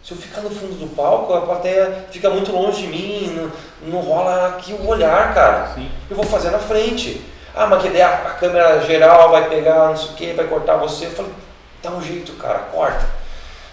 [0.03, 3.91] Se eu ficar no fundo do palco, a plateia fica muito longe de mim, não,
[3.91, 5.71] não rola aqui o olhar, cara.
[5.73, 5.89] Sim.
[6.09, 7.21] Eu vou fazer na frente.
[7.55, 10.45] Ah, mas que daí a, a câmera geral vai pegar, não sei o que, vai
[10.45, 11.07] cortar você.
[11.07, 11.31] Eu falei,
[11.81, 13.03] dá um jeito, cara, corta.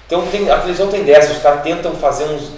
[0.06, 2.50] Então tem, a televisão tem dessa, os caras tentam fazer uns,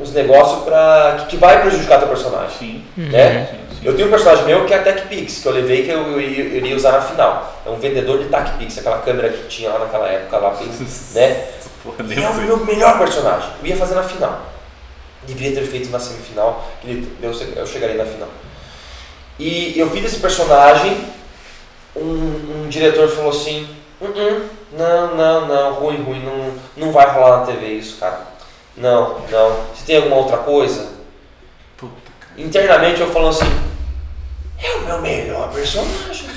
[0.00, 2.56] uns negócios pra, que, que vai prejudicar teu personagem.
[2.58, 2.84] Sim.
[2.96, 3.46] Né?
[3.46, 3.80] Sim, sim.
[3.82, 6.20] Eu tenho um personagem meu que é a TechPix, que eu levei que eu, eu
[6.20, 7.60] iria eu iria usar na final.
[7.64, 10.58] É um vendedor de TechPix, aquela câmera que tinha lá naquela época, lá,
[11.14, 11.46] né?
[11.82, 13.48] Porra, E é o meu melhor personagem.
[13.62, 14.46] Eu ia fazer na final.
[15.26, 18.28] Devia ter feito na semifinal, que eu, eu chegaria na final.
[19.38, 21.06] E eu fiz esse personagem,
[21.96, 23.66] um, um diretor falou assim,
[24.00, 24.42] "Uh-uh,
[24.72, 28.20] não, não, não, ruim, ruim, não, não vai rolar na TV isso, cara.
[28.76, 29.56] Não, não.
[29.74, 30.88] Você tem alguma outra coisa?
[31.76, 32.40] Puta, cara.
[32.40, 33.60] Internamente eu falando assim,
[34.62, 36.30] é o meu melhor personagem.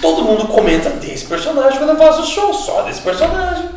[0.00, 3.70] Todo mundo comenta desse personagem quando eu faço show, só desse personagem.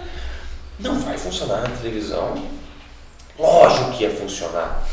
[0.80, 2.36] Não vai funcionar na televisão.
[3.40, 4.84] Lógico que ia funcionar.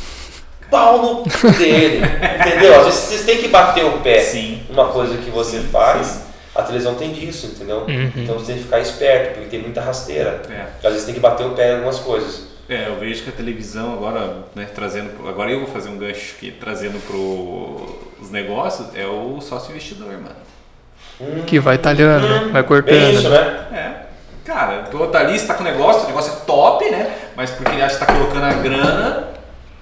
[0.71, 2.01] Pau no dele.
[2.41, 2.79] entendeu?
[2.79, 4.65] Às vezes vocês têm que bater o pé Sim.
[4.71, 6.07] numa coisa que você Sim, faz.
[6.07, 6.32] sim.
[6.55, 7.85] A televisão tem disso, entendeu?
[7.89, 8.13] Uhum.
[8.17, 10.43] Então você tem que ficar esperto, porque tem muita rasteira.
[10.51, 10.67] É.
[10.87, 12.43] Às vezes tem que bater o pé em algumas coisas.
[12.69, 15.97] É, eu vejo que a televisão agora, né, trazendo, pro- agora eu vou fazer um
[15.99, 21.43] gancho aqui, trazendo para os negócios, é o sócio investidor, mano.
[21.47, 22.51] Que vai talhando, né?
[22.53, 23.13] Vai cortando.
[23.13, 23.67] isso, né?
[23.73, 23.93] É.
[24.45, 27.15] Cara, tu tá ali, você tá com o negócio, o negócio é top, né?
[27.37, 29.29] Mas porque ele acha que tá colocando a grana.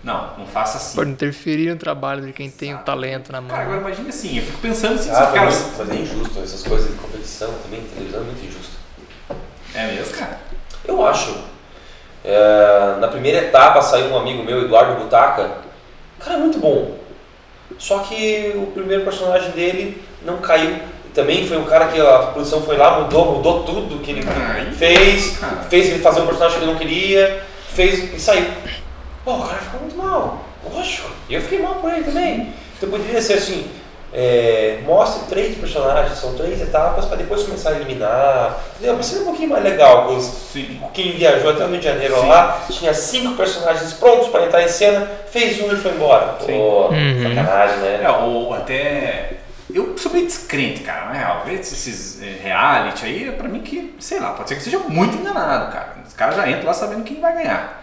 [0.03, 0.97] Não, não faça assim.
[0.97, 3.51] Pode interferir no trabalho de quem tem o talento na mão.
[3.51, 6.63] Cara, agora imagine assim, eu fico pensando assim, Ah, cara, mas, mas é injusto, essas
[6.63, 8.73] coisas de competição também, televisão é muito injusto.
[9.75, 10.39] é mesmo, cara?
[10.87, 11.35] Eu acho.
[12.25, 15.51] É, na primeira etapa saiu um amigo meu, Eduardo Butaca.
[16.19, 16.99] O cara é muito bom.
[17.79, 20.79] Só que o primeiro personagem dele não caiu.
[21.15, 24.71] Também foi um cara que a produção foi lá, mudou, mudou tudo que ele Ai,
[24.73, 25.57] fez, cara.
[25.69, 28.47] fez ele fazer um personagem que ele não queria, fez e saiu.
[29.25, 30.45] Pô, o cara ficou muito mal.
[30.73, 31.11] Lógico.
[31.29, 32.53] Eu fiquei mal por ele também.
[32.77, 33.71] Então poderia ser assim,
[34.13, 38.59] é, mostre três personagens, são três etapas para depois começar a eliminar.
[38.77, 38.95] Entendeu?
[38.95, 40.19] Pra ser um pouquinho mais legal.
[40.21, 40.81] Sim.
[40.95, 42.27] Quem viajou até o Rio de Janeiro Sim.
[42.29, 46.35] lá, tinha cinco personagens prontos para entrar em cena, fez um e foi embora.
[46.45, 47.23] Pô, Uhum.
[47.29, 48.01] sacanagem, né?
[48.05, 49.33] É, ou até.
[49.73, 51.43] Eu sou meio descrente, cara, na real.
[51.47, 54.79] Ver esses eh, reality aí, é pra mim que, sei lá, pode ser que seja
[54.81, 55.95] muito enganado, cara.
[56.05, 57.81] Os caras já entram lá sabendo quem vai ganhar.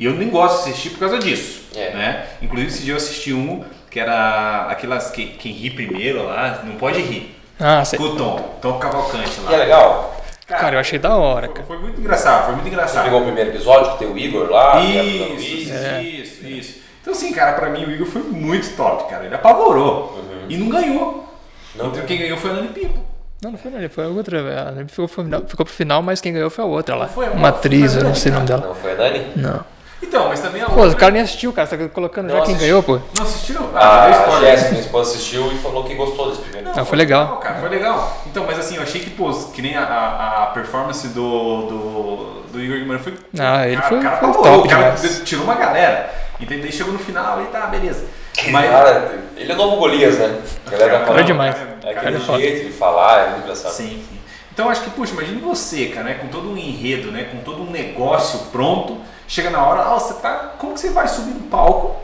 [0.00, 1.60] E eu nem gosto de assistir por causa disso.
[1.76, 1.90] É.
[1.90, 2.26] Né?
[2.40, 6.76] Inclusive, esse dia eu assisti um que era aquelas que quem ri primeiro lá, não
[6.76, 7.36] pode rir.
[7.58, 7.98] Ah, sei.
[7.98, 9.62] Com o Tom, Tom Cavalcante E é lá.
[9.62, 10.16] legal.
[10.46, 11.66] Cara, eu achei da hora, foi, cara.
[11.66, 13.04] foi muito engraçado, foi muito Você engraçado.
[13.04, 14.80] pegou o primeiro episódio que tem o Igor lá?
[14.80, 15.42] que Luiz.
[15.42, 16.02] Isso, É.
[16.02, 16.78] isso, isso.
[17.02, 19.26] Então, assim, cara, pra mim o Igor foi muito top, cara.
[19.26, 20.14] Ele apavorou.
[20.16, 20.46] Uhum.
[20.48, 21.28] E não ganhou.
[21.76, 22.98] Não então, quem ganhou foi a Nani Pipo.
[23.42, 24.68] Não, não foi ele, foi a outra.
[24.68, 27.06] A Nani ficou, ficou pro final, mas quem ganhou foi a outra lá.
[27.06, 28.60] Foi a- Uma foi atriz, eu não Nani, sei o nome cara.
[28.60, 28.74] dela.
[28.74, 29.26] Não foi a Nani?
[29.36, 29.64] Não.
[30.02, 31.66] Então, mas também a Pô, outra- o cara nem assistiu, cara.
[31.66, 32.66] Você tá colocando já Não quem assisti.
[32.68, 32.98] ganhou, pô.
[33.16, 33.60] Não assistiu?
[33.74, 34.50] Ah, já deu a spoiler.
[34.50, 36.70] Jéssica, minha esposa, assistiu e falou que gostou desse primeiro.
[36.74, 37.36] Não, foi legal.
[37.38, 38.22] cara, foi legal.
[38.26, 42.42] Então, mas assim, eu achei que, pô, que nem a, a, a performance do, do,
[42.52, 43.14] do Igor Guimarães foi.
[43.38, 45.22] Ah, ele cara, foi- o cara foi apavorou, top o cara demais.
[45.24, 46.10] tirou uma galera.
[46.40, 46.62] Entendeu?
[46.62, 48.04] Daí chegou no final e tá, beleza.
[48.50, 50.38] Mas, cara, ele é novo Golias, né?
[50.66, 51.54] A galera Cara, fala, Foi demais.
[51.54, 51.58] É
[51.92, 52.38] Cara, aquele é foda.
[52.38, 53.72] jeito de falar, é muito engraçado.
[53.72, 54.18] Sim, sim.
[54.52, 57.62] Então acho que, puxa, imagine você, cara, né, com todo um enredo, né, com todo
[57.62, 58.96] um negócio pronto,
[59.30, 61.94] chega na hora, ah, você tá, como que você vai subir no palco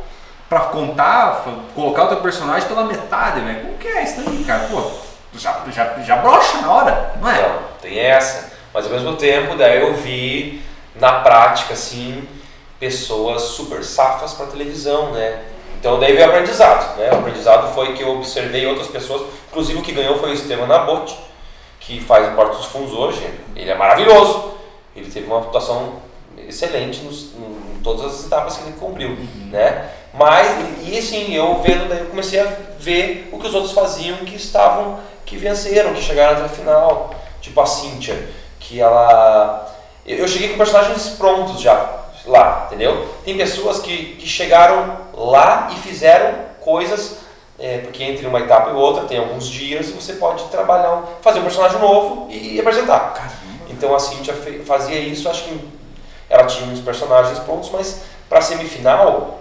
[0.48, 3.62] pra contar, colocar o teu personagem pela metade, né?
[3.64, 4.68] Como que é isso aí, cara?
[4.70, 4.80] Pô,
[5.34, 7.42] já, já, já brocha na hora, não é?
[7.42, 8.52] Não, tem essa.
[8.72, 10.62] Mas ao mesmo tempo, daí eu vi
[10.94, 12.28] na prática, assim,
[12.78, 15.42] pessoas super safas pra televisão, né?
[15.80, 17.10] Então daí veio o aprendizado, né?
[17.10, 20.68] O aprendizado foi que eu observei outras pessoas, inclusive o que ganhou foi o Estevam
[20.68, 21.18] Nabote,
[21.80, 23.28] que faz o Porto dos Fundos hoje.
[23.56, 24.54] Ele é maravilhoso.
[24.94, 26.05] Ele teve uma atuação
[26.48, 29.48] excelente nos, em todas as etapas que ele cumpriu, uhum.
[29.50, 29.90] né?
[30.12, 30.48] Mas,
[30.82, 34.34] e assim, eu vendo, daí eu comecei a ver o que os outros faziam que
[34.34, 37.14] estavam, que venceram, que chegaram até a final.
[37.40, 38.28] Tipo a Cynthia,
[38.58, 39.72] que ela...
[40.06, 43.08] Eu cheguei com personagens prontos já, lá, entendeu?
[43.24, 47.18] Tem pessoas que, que chegaram lá e fizeram coisas,
[47.58, 51.40] é, porque entre uma etapa e outra tem alguns dias e você pode trabalhar, fazer
[51.40, 53.12] um personagem novo e, e apresentar.
[53.12, 53.34] Caramba.
[53.68, 54.34] Então a Cintia
[54.64, 55.60] fazia isso, acho que
[56.28, 59.40] ela tinha uns personagens prontos, mas para semifinal,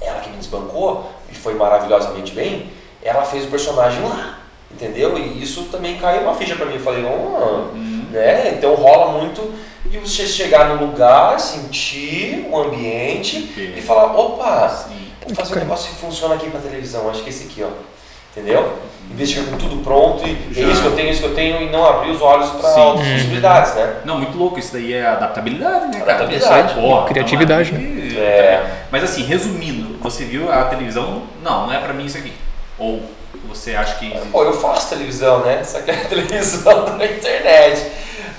[0.00, 4.38] ela que me desbancou e foi maravilhosamente bem, ela fez o personagem lá,
[4.70, 5.16] entendeu?
[5.18, 6.74] E isso também caiu uma ficha para mim.
[6.74, 8.06] Eu falei, oh, uhum.
[8.10, 8.54] né?
[8.56, 9.54] Então rola muito
[9.86, 13.36] de você chegar no lugar, sentir o ambiente
[13.76, 15.12] e falar, opa, Sim.
[15.26, 17.68] vou fazer um negócio que funciona aqui para televisão, acho que esse aqui, ó.
[18.38, 18.78] Entendeu?
[19.10, 21.62] De chegar com tudo pronto e é isso que eu tenho, isso que eu tenho
[21.62, 23.14] e não abrir os olhos para outras uhum.
[23.14, 23.94] possibilidades, né?
[24.04, 26.24] Não, muito louco, isso daí é adaptabilidade, né, cara?
[26.24, 26.74] Adaptabilidade.
[26.74, 28.16] Porra, Criatividade, né?
[28.16, 28.64] É.
[28.92, 32.32] Mas assim, resumindo, você viu a televisão, não, não é para mim isso aqui.
[32.78, 33.02] Ou
[33.48, 34.10] você acha que.
[34.30, 35.62] Pô, eu faço televisão, né?
[35.64, 37.86] Só que é televisão da internet.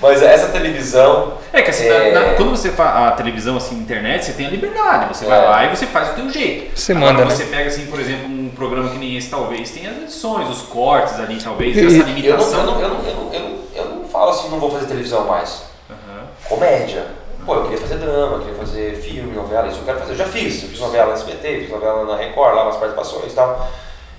[0.00, 1.34] Mas essa televisão.
[1.52, 2.12] É que assim, é...
[2.12, 5.14] Na, na, quando você faz a televisão assim, internet, você tem a liberdade.
[5.14, 5.28] Você é.
[5.28, 6.78] vai lá e você faz o teu jeito.
[6.78, 7.24] Você Agora, manda.
[7.26, 7.56] Você né?
[7.56, 11.18] pega assim, por exemplo, um programa que nem esse, talvez, tem as edições, os cortes
[11.18, 12.60] ali, talvez, e, essa limitação.
[12.60, 14.86] Eu não, eu, não, eu, não, eu, não, eu não falo assim, não vou fazer
[14.86, 15.62] televisão mais.
[15.88, 16.26] Uhum.
[16.48, 17.06] Comédia.
[17.46, 20.12] Pô, eu queria fazer drama, eu queria fazer filme, novela, isso eu quero fazer.
[20.12, 20.62] Eu já fiz.
[20.62, 23.68] Eu fiz novela na SBT, fiz novela na Record, lá nas participações e tal.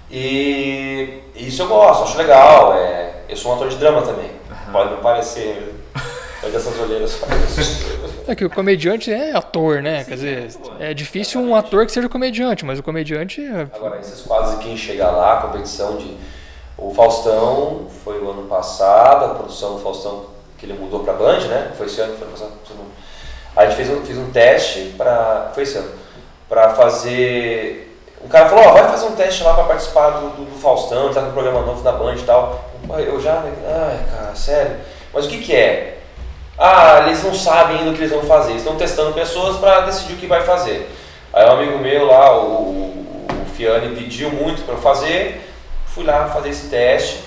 [0.09, 2.73] E isso eu gosto, acho legal.
[2.73, 4.31] É, eu sou um ator de drama também.
[4.49, 4.71] Uhum.
[4.73, 5.75] Pode me parecer
[6.41, 7.15] mas essas olheiras
[8.27, 10.03] É que o comediante é ator, né?
[10.03, 10.49] Sim, Quer dizer,
[10.79, 13.41] é difícil um ator que seja comediante, mas o comediante.
[13.41, 13.67] É...
[13.73, 16.15] Agora, esses quadros quem chega lá, a competição de.
[16.77, 20.25] O Faustão foi o ano passado, a produção do Faustão
[20.57, 21.71] que ele mudou para Band, né?
[21.75, 22.51] Foi esse ano, foi ano passado.
[23.55, 25.51] A gente fez um, fez um teste para.
[25.53, 25.91] Foi esse ano.
[26.47, 27.97] Para fazer.
[28.21, 31.11] O cara falou: Ó, vai fazer um teste lá para participar do, do, do Faustão,
[31.13, 32.69] tá no programa novo da Band e tal.
[32.99, 33.41] Eu já.
[33.41, 34.77] Ai, cara, sério.
[35.13, 36.00] Mas o que que é?
[36.57, 40.13] Ah, eles não sabem ainda o que eles vão fazer, estão testando pessoas para decidir
[40.13, 40.89] o que vai fazer.
[41.33, 45.49] Aí um amigo meu lá, o, o Fiani, pediu muito para fazer,
[45.87, 47.23] fui lá fazer esse teste,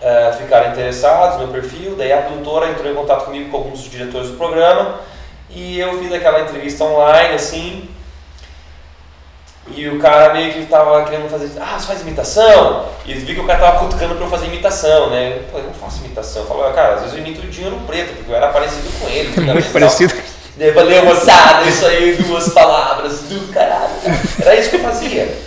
[0.00, 3.82] uh, ficaram interessados no meu perfil, daí a produtora entrou em contato comigo com alguns
[3.90, 5.00] diretores do programa.
[5.50, 7.88] E eu fiz aquela entrevista online assim,
[9.68, 12.86] e o cara meio que tava querendo fazer, ah, você faz imitação?
[13.06, 15.38] E vi que o cara tava cutucando pra eu fazer imitação, né?
[15.38, 16.42] Eu falei, não faço imitação.
[16.42, 19.08] Eu falei, cara, às vezes eu imito o Dinheiro Preto, porque eu era parecido com
[19.08, 19.28] ele.
[19.52, 20.14] Muito parecido.
[20.56, 23.92] Daí eu falei, moçada, isso aí, duas palavras, do caralho.
[24.40, 25.38] Era isso que eu fazia.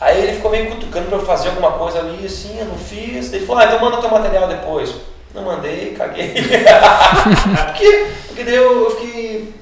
[0.00, 3.30] Aí ele ficou meio cutucando pra eu fazer alguma coisa ali, assim, eu não fiz.
[3.30, 4.94] Daí ele falou, ah, então manda teu material depois.
[5.34, 6.34] Não mandei, caguei.
[7.66, 9.54] porque, porque daí eu, eu fiquei...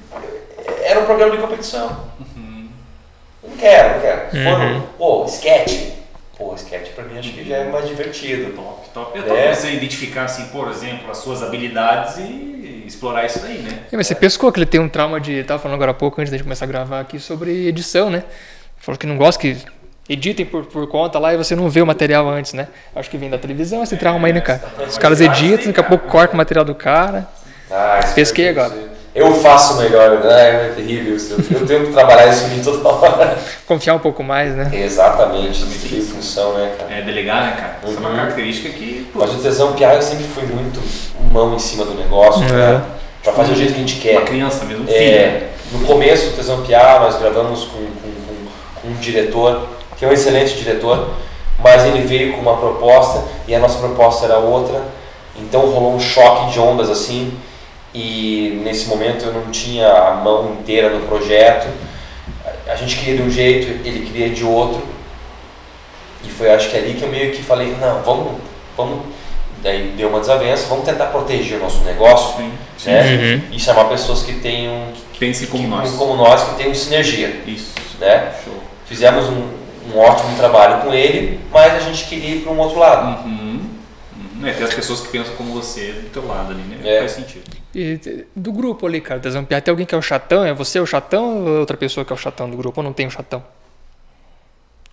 [0.83, 1.97] Era um programa de competição.
[3.47, 4.21] Não quero, não quero.
[4.35, 4.81] Uhum.
[4.97, 5.93] pô, sketch.
[6.37, 8.53] Pô, sketch pra mim acho que já é mais divertido.
[8.53, 9.19] Top, top.
[9.19, 9.53] É top é.
[9.53, 13.79] você identificar, assim, por exemplo, as suas habilidades e explorar isso daí, né?
[13.91, 15.43] É, mas você pescou que ele tem um trauma de.
[15.43, 18.23] Tava falando agora há pouco, antes da gente começar a gravar aqui, sobre edição, né?
[18.77, 19.57] Falou que não gosta que
[20.07, 22.67] editem por, por conta lá e você não vê o material antes, né?
[22.95, 24.61] Acho que vem da televisão esse trauma aí, né, cara?
[24.87, 27.27] Os caras editam, daqui a pouco corta o material do cara.
[27.71, 30.67] Ah, Pesquei agora eu faço melhor, né?
[30.67, 31.15] É terrível.
[31.49, 33.37] Eu tenho que trabalhar isso em mim toda hora.
[33.65, 34.69] Confiar um pouco mais, né?
[34.73, 36.93] Exatamente, isso tem função, né, cara?
[36.93, 37.79] É delegar, né, cara?
[37.81, 37.89] Uhum.
[37.89, 38.15] Isso é uma uhum.
[38.17, 39.07] característica que.
[39.13, 40.81] Pô, Mas o tesão PA eu sempre fui muito
[41.31, 42.51] mão em cima do negócio, é.
[42.51, 42.81] né?
[43.23, 44.17] Pra fazer do jeito que a gente quer.
[44.17, 45.79] Uma criança mesmo, um é, filho.
[45.79, 50.07] No começo do Tesão PA, nós gravamos com, com, com, com um diretor, que é
[50.07, 51.09] um excelente diretor,
[51.59, 54.81] mas ele veio com uma proposta e a nossa proposta era outra.
[55.37, 57.35] Então rolou um choque de ondas assim
[57.95, 61.65] e nesse momento eu não tinha a mão inteira no projeto.
[62.67, 64.85] A gente queria de um jeito, ele queria de outro.
[66.21, 68.33] E foi acho que ali que eu meio que falei, não, vamos,
[68.75, 68.99] vamos.
[69.63, 72.91] Daí deu uma desavença, vamos tentar proteger o nosso negócio sim, sim.
[72.91, 73.01] Né?
[73.01, 73.55] Uhum.
[73.55, 74.89] e chamar pessoas que tenham.
[75.13, 75.91] Que pensem como que, nós.
[75.93, 77.43] Como nós, que tenham sinergia.
[77.47, 77.73] Isso.
[77.99, 78.33] Né?
[78.43, 78.61] Show.
[78.85, 79.47] Fizemos um,
[79.93, 83.25] um ótimo trabalho com ele, mas a gente queria ir para um outro lado.
[83.25, 83.61] Uhum.
[84.17, 84.47] Uhum.
[84.47, 86.77] É, ter as pessoas que pensam como você do teu lado ali, né?
[86.83, 86.99] É.
[86.99, 87.64] Faz sentido.
[87.75, 90.45] E do grupo ali, cara, Tesão Tem alguém que é o chatão?
[90.45, 92.79] É você o chatão ou é outra pessoa que é o chatão do grupo?
[92.79, 93.43] Ou não tem o chatão?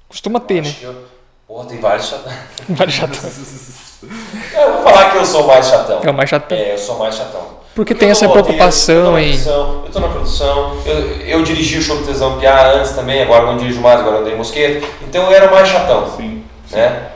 [0.08, 0.74] Costuma ter, né?
[0.82, 1.04] Eu...
[1.46, 2.36] Porra, tem vários chatões.
[2.68, 4.02] vários chatões.
[4.52, 6.00] é, vou falar que eu sou mais chatão.
[6.02, 6.58] É o mais chatão.
[6.58, 7.62] É, eu sou mais chatão.
[7.72, 9.30] Porque eu tem essa roteiro, preocupação eu tô na em.
[9.30, 13.22] produção, Eu tô na produção, eu, eu dirigi o show do Tesão Piá antes também,
[13.22, 14.86] agora não dirijo mais, agora eu dei mosqueta.
[15.02, 16.44] Então eu era mais chatão, Sim.
[16.72, 17.10] né?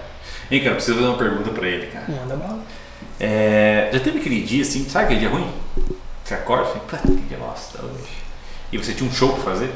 [0.48, 2.04] Hein, cara, preciso fazer uma pergunta pra ele, cara.
[2.08, 2.65] Manda bala.
[3.18, 5.50] É, já teve aquele dia assim, sabe aquele dia ruim?
[6.24, 8.12] Você acorda e fala, puta que dia bosta hoje.
[8.72, 9.72] E você tinha um show pra fazer?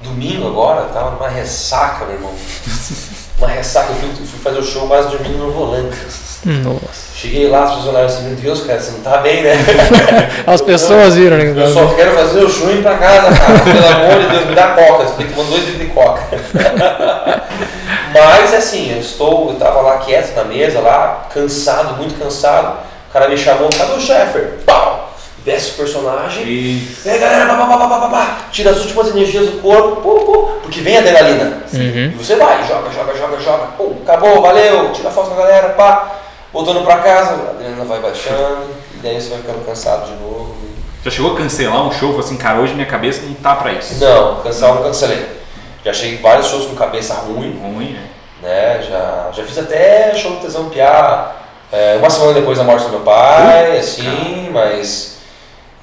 [0.00, 2.34] Domingo agora, tava numa ressaca, meu irmão.
[3.38, 5.94] Uma ressaca, eu fui, fui fazer o show quase dormindo no volante.
[6.46, 7.14] Nossa.
[7.14, 9.52] Cheguei lá, as pessoas olharam assim, meu Deus, cara, você não tá bem, né?
[10.46, 11.52] As pessoas viram, né?
[11.54, 13.58] Eu só quero fazer o show e ir pra casa, cara.
[13.58, 15.06] Pelo amor de Deus, me dá coca.
[15.06, 16.22] Você tem que tomar dois litros de coca.
[18.24, 22.78] Mas assim, eu estou, eu tava lá quieto na mesa, lá, cansado, muito cansado.
[23.08, 24.58] O cara me chamou, cadê o Sheffer?
[24.64, 25.12] Pau!
[25.44, 26.42] Desce o personagem.
[26.44, 26.88] E.
[27.04, 30.00] E aí, galera, pá, pá, pá, pá, pá, pá, tira as últimas energias do corpo,
[30.00, 31.62] pô, pô, porque vem a adrenalina.
[31.72, 32.12] Uhum.
[32.12, 35.44] E você vai, joga, joga, joga, joga, pum, acabou, valeu, tira a foto com a
[35.44, 36.16] galera, pá,
[36.52, 40.56] voltando pra casa, a adrenalina vai baixando, e daí você vai ficando cansado de novo.
[41.04, 42.08] Já chegou a cancelar um show?
[42.08, 44.02] Falou assim, cara, hoje minha cabeça não tá pra isso.
[44.04, 45.24] Não, cansar eu não cancelei.
[45.92, 48.08] Já em vários shows com cabeça ruim, Ruim, né?
[48.42, 48.82] né?
[48.82, 51.32] Já, já fiz até show do Tesão Piá,
[51.70, 55.18] é, uma semana depois da morte do meu pai, Putz, assim, mas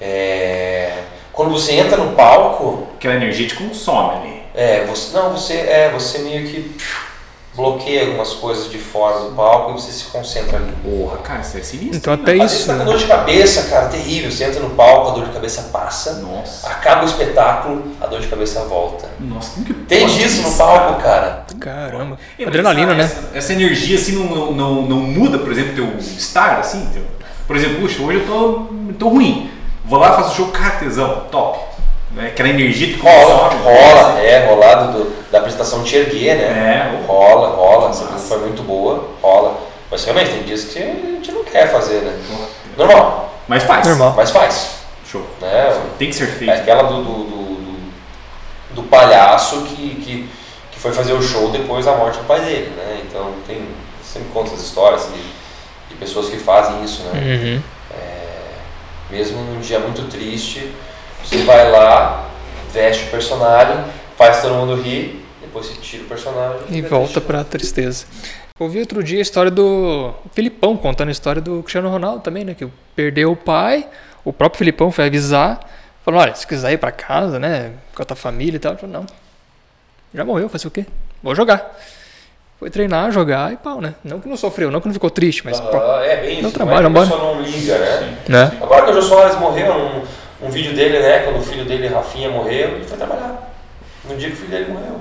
[0.01, 0.91] é,
[1.32, 4.43] quando você entra no palco, Aquela energia te consome ali.
[4.56, 6.78] É, você, não, você é, você meio que
[7.56, 10.72] bloqueia algumas coisas de fora do palco e você se concentra ali.
[10.84, 11.97] Porra, cara, isso é sinistro.
[11.97, 12.66] Então até Às vezes isso.
[12.66, 12.86] você tá com né?
[12.86, 14.32] dor de cabeça, cara, terrível.
[14.32, 16.68] Você entra no palco, a dor de cabeça passa, Nossa.
[16.68, 19.08] acaba o espetáculo, a dor de cabeça volta.
[19.20, 21.45] Nossa, como que Tem disso no palco, cara.
[21.60, 22.18] Caramba.
[22.38, 23.04] Mas Adrenalina, essa, né?
[23.04, 26.89] Essa, essa energia assim não, não, não, não muda, por exemplo, teu estar assim?
[26.91, 27.04] Teu...
[27.45, 29.51] Por exemplo, puxa, hoje eu tô, tô ruim.
[29.86, 31.72] Vou lá, faço o show, cara, tesão, top.
[32.14, 32.28] Né?
[32.28, 33.64] Aquela energia que Rola, consome.
[33.64, 36.43] rola, é, rolado do- da apresentação te erguer, né?
[37.01, 39.57] É, Rola, rola, essa foi muito boa, rola.
[39.89, 42.20] Mas realmente tem dias que a gente não quer fazer, né?
[42.78, 43.88] Normal, Mas faz.
[43.88, 44.14] Normal.
[44.16, 44.70] mas faz.
[45.05, 45.26] Show.
[45.41, 45.82] Né?
[45.99, 46.49] Tem que ser feito.
[46.51, 47.93] É aquela do, do, do, do-
[48.76, 50.30] do palhaço que, que,
[50.72, 53.01] que foi fazer o show depois da morte do pai dele, né?
[53.07, 53.68] Então tem,
[54.03, 55.22] sempre conta essas histórias de,
[55.89, 57.22] de pessoas que fazem isso, né?
[57.22, 57.61] Uhum.
[59.09, 60.72] Mesmo num dia muito triste,
[61.24, 62.30] você vai lá,
[62.71, 63.78] veste o personagem,
[64.17, 67.21] faz todo mundo rir, depois você tira o personagem E volta triste.
[67.28, 68.05] pra tristeza.
[68.59, 72.53] Ouvi outro dia a história do Filipão, contando a história do Cristiano Ronaldo também, né?
[72.53, 73.88] Que perdeu o pai,
[74.24, 75.59] o próprio Filipão foi avisar,
[76.05, 77.71] falou, olha, se quiser ir pra casa, né?
[77.95, 79.05] Com a tua família e tal, ele falou, não.
[80.13, 80.86] Já morreu, fazer o quê?
[81.21, 81.76] Vou jogar.
[82.59, 83.95] Foi treinar, jogar e pau, né?
[84.03, 86.36] Não que não sofreu, não que não ficou triste, mas pô, Ah, é bem isso,
[86.43, 88.17] Não não trabalha, a pessoa não liga, né?
[88.30, 88.57] né?
[88.61, 90.03] Agora que o Jô Soares morreu, um,
[90.44, 91.20] um vídeo dele, né?
[91.20, 93.52] Quando o filho dele, Rafinha, morreu, ele foi trabalhar.
[94.08, 95.00] No dia que o filho dele morreu.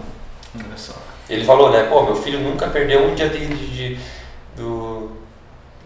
[0.55, 0.95] Olha só.
[1.29, 1.85] Ele falou, né?
[1.85, 4.01] Pô, meu filho nunca perdeu um dia de, de, de,
[4.57, 5.11] do,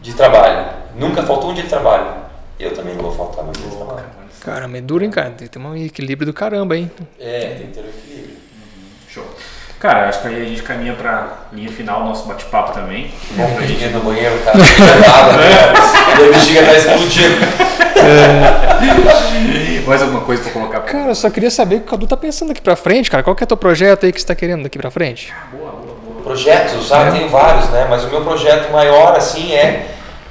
[0.03, 0.69] de trabalho.
[0.95, 2.27] Nunca faltou um dia de trabalho.
[2.59, 4.05] Eu também não vou faltar meu dia de trabalho.
[4.41, 5.31] Caramba, é duro, hein, cara?
[5.31, 6.91] Tem que ter um equilíbrio do caramba, hein?
[7.19, 8.37] É, tem que ter um equilíbrio.
[9.09, 9.25] Show.
[9.79, 13.11] Cara, acho que aí a gente caminha pra linha final do nosso bate-papo também.
[13.33, 16.17] Bom, pra gente ir no banheiro, cara, não tem nada, né?
[16.17, 17.76] Minha bexiga tá explodindo.
[19.87, 20.81] Mais alguma coisa pra colocar?
[20.81, 23.11] pra- Cara, eu só queria saber o que o Cadu tá pensando aqui pra frente,
[23.11, 23.23] cara.
[23.23, 25.33] Qual que é teu projeto aí que você tá querendo daqui pra frente?
[25.53, 26.23] Boa, boa, boa.
[26.25, 27.87] Projetos, ah, tem vários, né?
[27.89, 29.87] Mas o meu projeto maior, assim, é,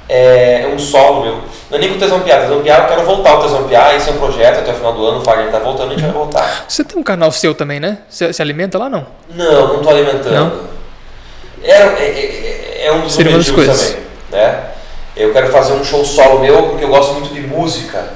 [0.08, 1.34] é um solo meu.
[1.70, 2.40] Não é nem com o Tesão Piá.
[2.40, 3.94] Tesão Piá, eu quero voltar ao Tesão Piá.
[3.94, 5.18] Esse é um projeto até o final do ano.
[5.20, 6.64] O Fagner tá voltando, a gente vai voltar.
[6.68, 7.98] Você tem um canal seu também, né?
[8.08, 9.06] Você se alimenta lá, não?
[9.30, 10.68] Não, não tô alimentando.
[11.64, 13.90] É, é, é- é um dos Seria objetivos coisas.
[14.30, 14.60] também, né?
[15.16, 18.06] Eu quero fazer um show solo meu porque eu gosto muito de música.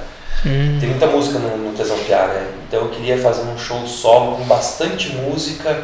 [0.45, 0.79] Hum.
[0.79, 2.47] Tem muita música no, no Tesão Piá, né?
[2.69, 5.83] Então eu queria fazer um show solo com bastante música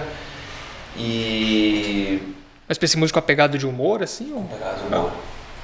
[0.96, 2.34] e...
[2.68, 4.32] Mas pra esse músico apegado de humor, assim?
[4.34, 4.42] Ou...
[4.44, 5.12] Pegar um humor.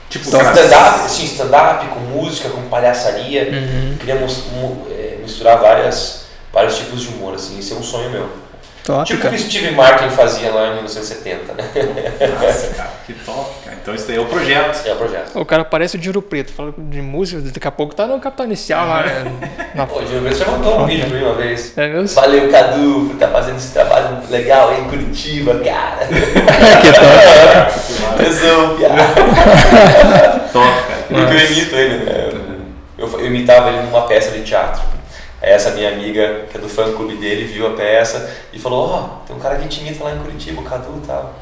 [0.09, 3.45] Tipo, Então, Stand-up, sim, stand-up com música, com palhaçaria.
[3.45, 3.97] Uhum.
[3.99, 8.29] Queria eh, misturar várias, vários tipos de humor, assim, esse é um sonho meu.
[8.85, 11.65] Top, Tipo o que Steve Martin fazia lá em 1970, né?
[12.41, 13.77] Nossa, cara, que top, cara.
[13.81, 14.87] Então isso daí é o projeto.
[14.87, 15.39] É o projeto.
[15.39, 18.47] O cara parece o Dinheiro Preto, fala de música, daqui a pouco tá no Capital
[18.47, 19.25] Inicial lá, né?
[19.75, 19.87] Na...
[19.87, 21.79] Pô, o Gino Mendes já mandou um vídeo pra mim uma vez.
[21.79, 22.21] É mesmo?
[22.21, 26.07] Valeu, Cadu, por estar fazendo esse trabalho legal aí em Curitiba, cara.
[26.11, 28.19] que top.
[28.19, 30.41] Tesão, piada.
[30.53, 31.03] Top, cara.
[31.09, 32.31] Porque eu imito ele, né?
[32.99, 34.92] Eu, eu imitava ele numa peça de teatro.
[35.43, 38.89] Aí essa minha amiga, que é do fã clube dele, viu a peça e falou,
[38.89, 41.35] ó, tem um cara que te imita lá em Curitiba, o Cadu e tal.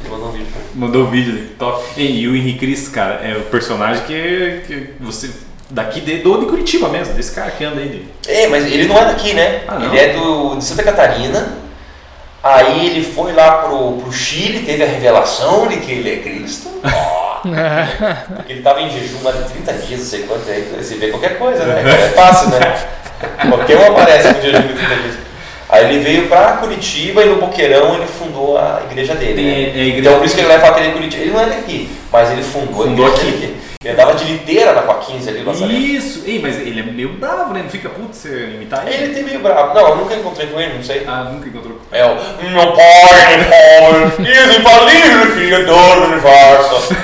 [0.00, 0.68] Ele mandou um vídeo pra mim.
[0.74, 1.84] Mandou o vídeo ali, top.
[2.00, 5.30] E, o Henrique Cristo, cara, é o personagem que, que você.
[5.68, 7.88] Daqui de, do, de Curitiba mesmo, desse cara que anda aí.
[7.88, 8.30] De...
[8.30, 9.64] É, mas ele não é daqui, né?
[9.68, 11.58] Ah, ele é do, de Santa Catarina.
[12.42, 16.68] Aí ele foi lá pro, pro Chile, teve a revelação de que ele é Cristo.
[18.36, 21.08] Porque ele tava em jejum mais de 30 dias, não sei quanto, aí você vê
[21.08, 21.82] qualquer coisa, né?
[21.86, 22.58] É fácil, né?
[23.48, 25.14] Qualquer um aparece com jejum de 30 dias.
[25.68, 29.34] Aí ele veio pra Curitiba e no Boqueirão ele fundou a igreja dele.
[29.34, 29.52] Tem né?
[29.52, 31.22] a- a igreja Então por isso que ele vai falar que ele é Curitiba.
[31.22, 33.36] Ele não é daqui, mas ele fundou, Fundou a igreja aqui.
[33.38, 33.56] dele.
[33.84, 35.80] Ele andava de liteira na Rua 15 ali, Lazarento.
[35.80, 36.22] Isso!
[36.24, 37.62] Ei, mas ele é meio bravo, né?
[37.64, 39.02] Não fica puto você imitar ele?
[39.04, 39.74] Ele tem meio bravo.
[39.74, 41.02] Não, eu nunca encontrei com ele, não sei.
[41.08, 41.80] Ah, nunca encontrou.
[41.90, 42.14] É o
[42.50, 46.94] meu pai, meu pai, és infalível, criador do universo.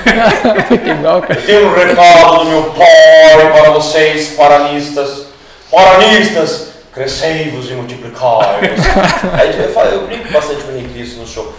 [0.68, 1.34] Fica igual, cara.
[1.40, 5.26] Eu tenho um recado do meu pai para vocês, paranistas.
[5.70, 8.86] Paranistas, crescei-vos e multiplicai-vos.
[9.38, 11.54] Aí eu, falo, eu brinco bastante com o Henrique Cristo no show.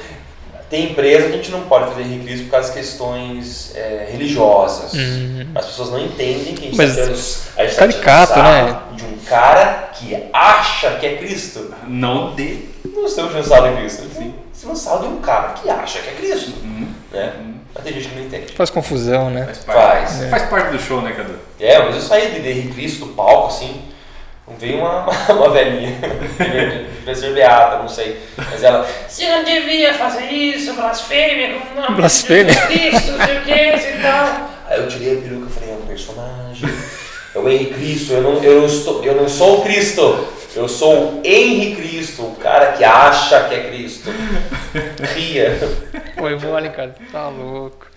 [0.69, 4.07] Tem empresa que a gente não pode fazer Henrique Cristo por causa de questões é,
[4.11, 4.91] religiosas.
[5.55, 7.13] As pessoas não entendem que a gente Mas está tendo.
[7.57, 8.79] A gente tá caricato, tirando né?
[8.95, 11.73] De um cara que acha que é Cristo.
[11.87, 12.69] Não de.
[12.85, 14.03] Não estamos sarro de Cristo.
[14.15, 14.35] Sim.
[14.53, 16.51] Estamos de um cara que acha que é Cristo.
[17.11, 17.33] Né?
[17.73, 18.53] Mas tem gente que não entende.
[18.53, 19.45] Faz confusão, né?
[19.45, 20.29] Faz parte, Faz.
[20.29, 21.33] faz parte do show, né, Cadu?
[21.59, 23.81] É, mas eu saí de Henrique Cristo do palco assim.
[24.57, 25.95] Veio uma, uma velhinha,
[26.99, 28.19] devia ser beata, não sei.
[28.35, 32.53] Mas ela, você não devia fazer isso, blasfêmia, com o nome Blasfêmia.
[32.53, 34.49] de Cristo, não sei o que, e tal.
[34.67, 36.69] Aí eu tirei a peruca e falei, é um personagem.
[37.33, 40.67] É o Henrique Cristo, eu não, eu, não estou, eu não sou o Cristo, eu
[40.67, 44.09] sou o Henrique Cristo, o cara que acha que é Cristo.
[45.15, 45.57] Ria.
[46.17, 46.95] Foi mole, cara.
[47.11, 47.88] Tá louco.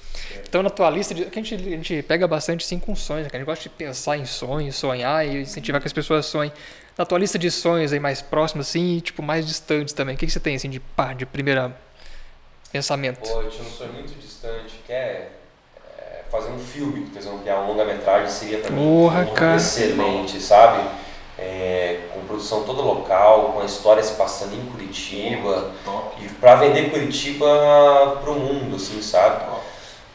[0.53, 3.25] Então, na tua lista, de, que a, gente, a gente pega bastante sim com sonhos,
[3.25, 3.31] né?
[3.31, 6.53] que a gente gosta de pensar em sonhos, sonhar e incentivar que as pessoas sonhem.
[6.95, 10.19] Na tua lista de sonhos aí mais próximos, assim, e tipo, mais distantes também, o
[10.19, 11.75] que, que você tem, assim, de pá, de primeira
[12.71, 13.27] pensamento?
[13.27, 15.31] Pô, eu tinha um sonho muito distante, que é,
[15.99, 19.33] é fazer um filme, por exemplo, que é uma longa-metragem, seria pra mim Porra, um
[19.33, 19.57] cara.
[19.57, 20.87] excelente, sabe?
[21.39, 26.23] É, com produção toda local, com a história se passando em Curitiba, Top.
[26.23, 29.47] e pra vender Curitiba pro mundo, assim, sabe?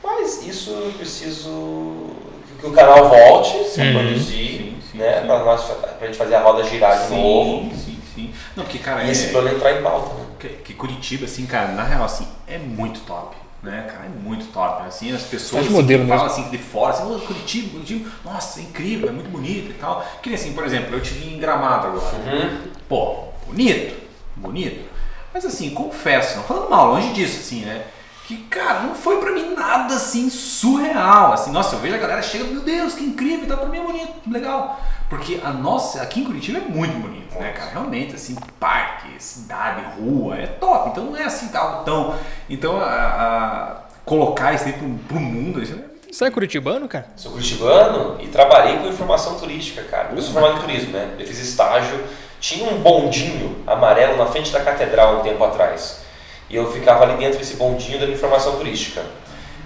[0.07, 2.11] Mas isso eu preciso
[2.59, 3.93] que o canal volte a Uhum.
[3.93, 5.19] produzir, Sim, sim, né?
[5.19, 5.27] sim.
[5.27, 7.69] Pra, nós, pra gente fazer a roda girar de novo.
[7.69, 8.33] Sim, sim, sim.
[8.55, 10.25] Não, porque, cara, E é, esse plano entrar em pauta, né?
[10.39, 13.35] que, que Curitiba, assim, cara, na real, assim, é muito top.
[13.61, 14.83] Né, cara, é muito top.
[14.87, 16.19] Assim, as pessoas assim, modelo que mesmo.
[16.19, 19.73] falam assim de fora, assim, "Ô, Curitiba, Curitiba, nossa, é incrível, é muito bonito e
[19.73, 20.05] tal.
[20.21, 22.15] Que nem assim, por exemplo, eu tive em Gramado agora.
[22.15, 22.59] Uhum.
[22.87, 23.15] Pô,
[23.47, 23.95] bonito,
[24.35, 24.87] bonito.
[25.33, 27.83] Mas assim, confesso, não falando mal, longe disso, assim, né?
[28.27, 31.31] Que, cara, não foi pra mim nada assim surreal.
[31.31, 33.81] Assim, nossa, eu vejo a galera chega, meu Deus, que incrível, tal, pra mim é
[33.83, 34.79] bonito, legal.
[35.09, 37.71] Porque a nossa, aqui em Curitiba é muito bonito, né, cara?
[37.71, 40.89] Realmente, assim, parque, cidade, rua, é top.
[40.89, 42.15] Então não é assim algo tão.
[42.49, 47.07] Então, a, a- colocar isso aí pro, pro mundo, isso é Você é curitibano, cara?
[47.15, 50.09] Sou curitibano e trabalhei com informação turística, cara.
[50.13, 51.11] Eu sou formado em turismo, né?
[51.17, 51.97] Eu fiz estágio.
[52.41, 56.05] Tinha um bondinho amarelo na frente da catedral um tempo atrás.
[56.49, 59.03] E eu ficava ali dentro desse bondinho dando informação turística.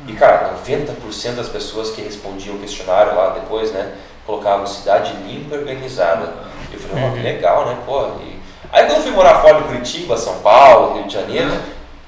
[0.08, 3.94] E, cara, 90% das pessoas que respondiam o questionário lá depois, né?
[4.26, 6.34] Colocavam cidade limpa e organizada.
[6.72, 7.78] Eu falei, ó, que legal, né?
[7.86, 8.40] Pô, e...
[8.72, 11.52] Aí quando eu fui morar fora de Curitiba, São Paulo, Rio de Janeiro,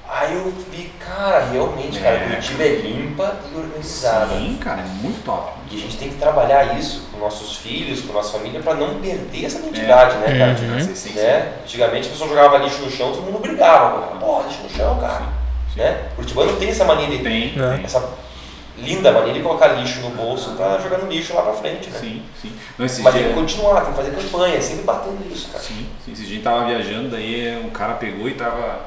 [0.08, 2.26] aí eu vi, cara, realmente, cara, É.
[2.28, 4.26] Curitiba é limpa e organizada.
[4.34, 5.52] Sim, cara, é muito top.
[5.70, 9.00] E a gente tem que trabalhar isso com nossos filhos, com nossa família, para não
[9.00, 10.50] perder essa identidade, né, cara?
[10.52, 10.80] Uhum.
[10.80, 11.14] Sim, sim, sim.
[11.18, 11.52] Né?
[11.62, 14.16] Antigamente a pessoa jogava lixo no chão, todo mundo brigava.
[14.18, 15.22] Pô, lixo no chão, cara.
[15.72, 15.80] Sim.
[15.80, 16.08] Né?
[16.14, 17.18] Curitibano tem essa mania de.
[17.18, 17.76] Tem, É.
[17.76, 17.84] tem.
[17.84, 18.08] Essa
[18.76, 21.98] linda mania de colocar lixo no bolso pra jogar no lixo lá pra frente, né?
[21.98, 22.52] Sim, sim.
[22.78, 25.62] Não, Mas dia- tem que continuar, tem que fazer campanha, sempre batendo isso, cara.
[25.64, 26.12] Sim, sim.
[26.12, 28.80] Esse dia a gente tava viajando, daí um cara pegou e tava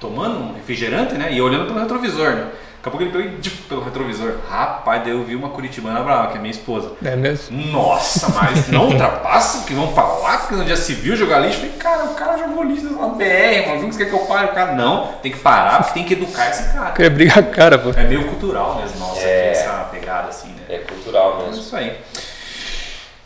[0.00, 1.32] tomando um refrigerante, né?
[1.32, 2.46] E olhando pelo retrovisor, né?
[2.84, 4.34] Daqui a pouco ele pegou e pelo retrovisor.
[4.50, 6.92] Rapaz, daí eu vi uma curitibana brava, que é minha esposa.
[7.02, 7.56] É mesmo?
[7.72, 11.60] Nossa, mas não ultrapassa o que vão falar, porque no dia civil jogar lixo.
[11.64, 13.90] Eu Falei, cara, o cara jogou lixo na BR, mano.
[13.90, 14.48] Você quer que eu pare?
[14.48, 16.90] O cara, não, tem que parar, porque tem que educar esse cara.
[16.90, 17.88] Queria brigar a cara, pô.
[17.96, 19.52] É meio cultural mesmo, nossa, É.
[19.52, 20.62] essa pegada assim, né?
[20.68, 21.62] É cultural É mesmo.
[21.62, 21.96] isso aí.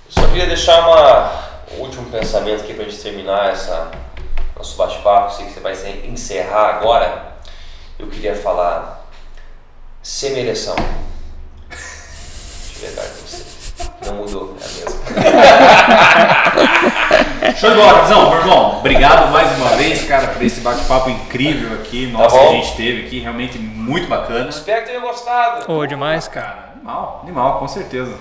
[0.08, 1.32] Só queria deixar uma,
[1.76, 3.90] um último pensamento aqui pra gente terminar essa
[4.58, 5.32] nosso bate-papo.
[5.34, 5.72] Sei que você vai
[6.04, 7.38] encerrar agora.
[7.98, 9.06] Eu queria falar
[10.02, 10.76] semereção.
[11.70, 13.44] Deixa eu ver você.
[14.06, 14.98] Não mudou, é a mesma.
[17.58, 18.78] Show de bola, Capizão, meu irmão.
[18.78, 22.48] Obrigado mais uma vez, cara, por esse bate-papo incrível aqui, nossa, Tá bom.
[22.50, 24.48] que a gente teve aqui, realmente muito bacana.
[24.48, 25.66] Espero que tenham gostado.
[25.66, 26.46] Pô, demais, cara.
[26.46, 28.14] Cara, animal, animal, com certeza.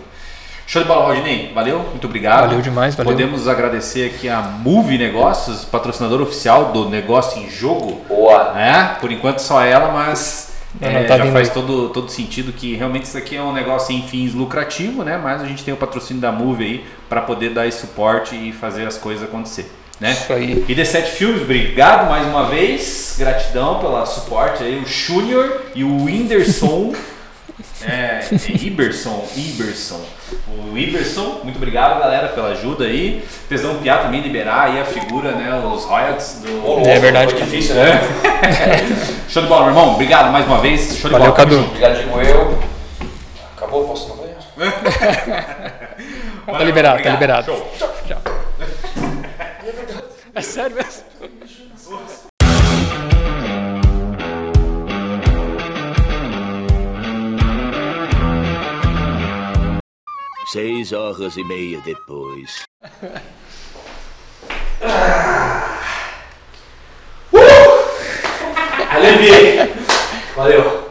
[0.68, 1.54] Show de bola, Rodinei.
[1.56, 2.42] Valeu, muito obrigado.
[2.42, 3.14] Valeu demais, valeu.
[3.14, 8.02] Podemos agradecer aqui a Move Negócios, patrocinador oficial do Negócio em Jogo.
[8.06, 8.52] Boa.
[8.52, 8.98] né?
[9.00, 11.54] Por enquanto só ela, mas é, não, tá já faz aí.
[11.54, 15.18] todo, todo sentido que realmente isso aqui é um negócio sem fins lucrativo, né?
[15.18, 18.52] Mas a gente tem o patrocínio da Move aí para poder dar esse suporte e
[18.52, 20.12] fazer as coisas acontecer, né?
[20.12, 20.66] Isso aí.
[20.68, 26.04] E D7 Filmes, obrigado mais uma vez, gratidão pelo suporte aí, o Júnior e o
[26.04, 26.94] Whindersson
[27.86, 30.04] É, é Iberson, Iberson.
[30.48, 33.24] O Iberson, muito obrigado, galera, pela ajuda aí.
[33.48, 36.88] Tesão Piá também liberar aí a figura, né, os royalties do...
[36.88, 38.02] É verdade, Foi difícil, né?
[39.30, 39.94] Show de bola, meu irmão.
[39.94, 40.98] Obrigado mais uma vez.
[40.98, 41.36] Show de Valeu, bola.
[41.36, 41.66] tamo Cadu.
[41.68, 42.60] Obrigado, digo eu.
[43.56, 44.38] Acabou, posso banheiro?
[46.48, 47.46] Tá liberado, tá liberado.
[47.46, 47.72] Show.
[50.34, 51.04] É sério mesmo?
[60.50, 62.64] Seis horas e meia depois.
[68.90, 69.74] Aliviei.
[70.34, 70.87] Valeu.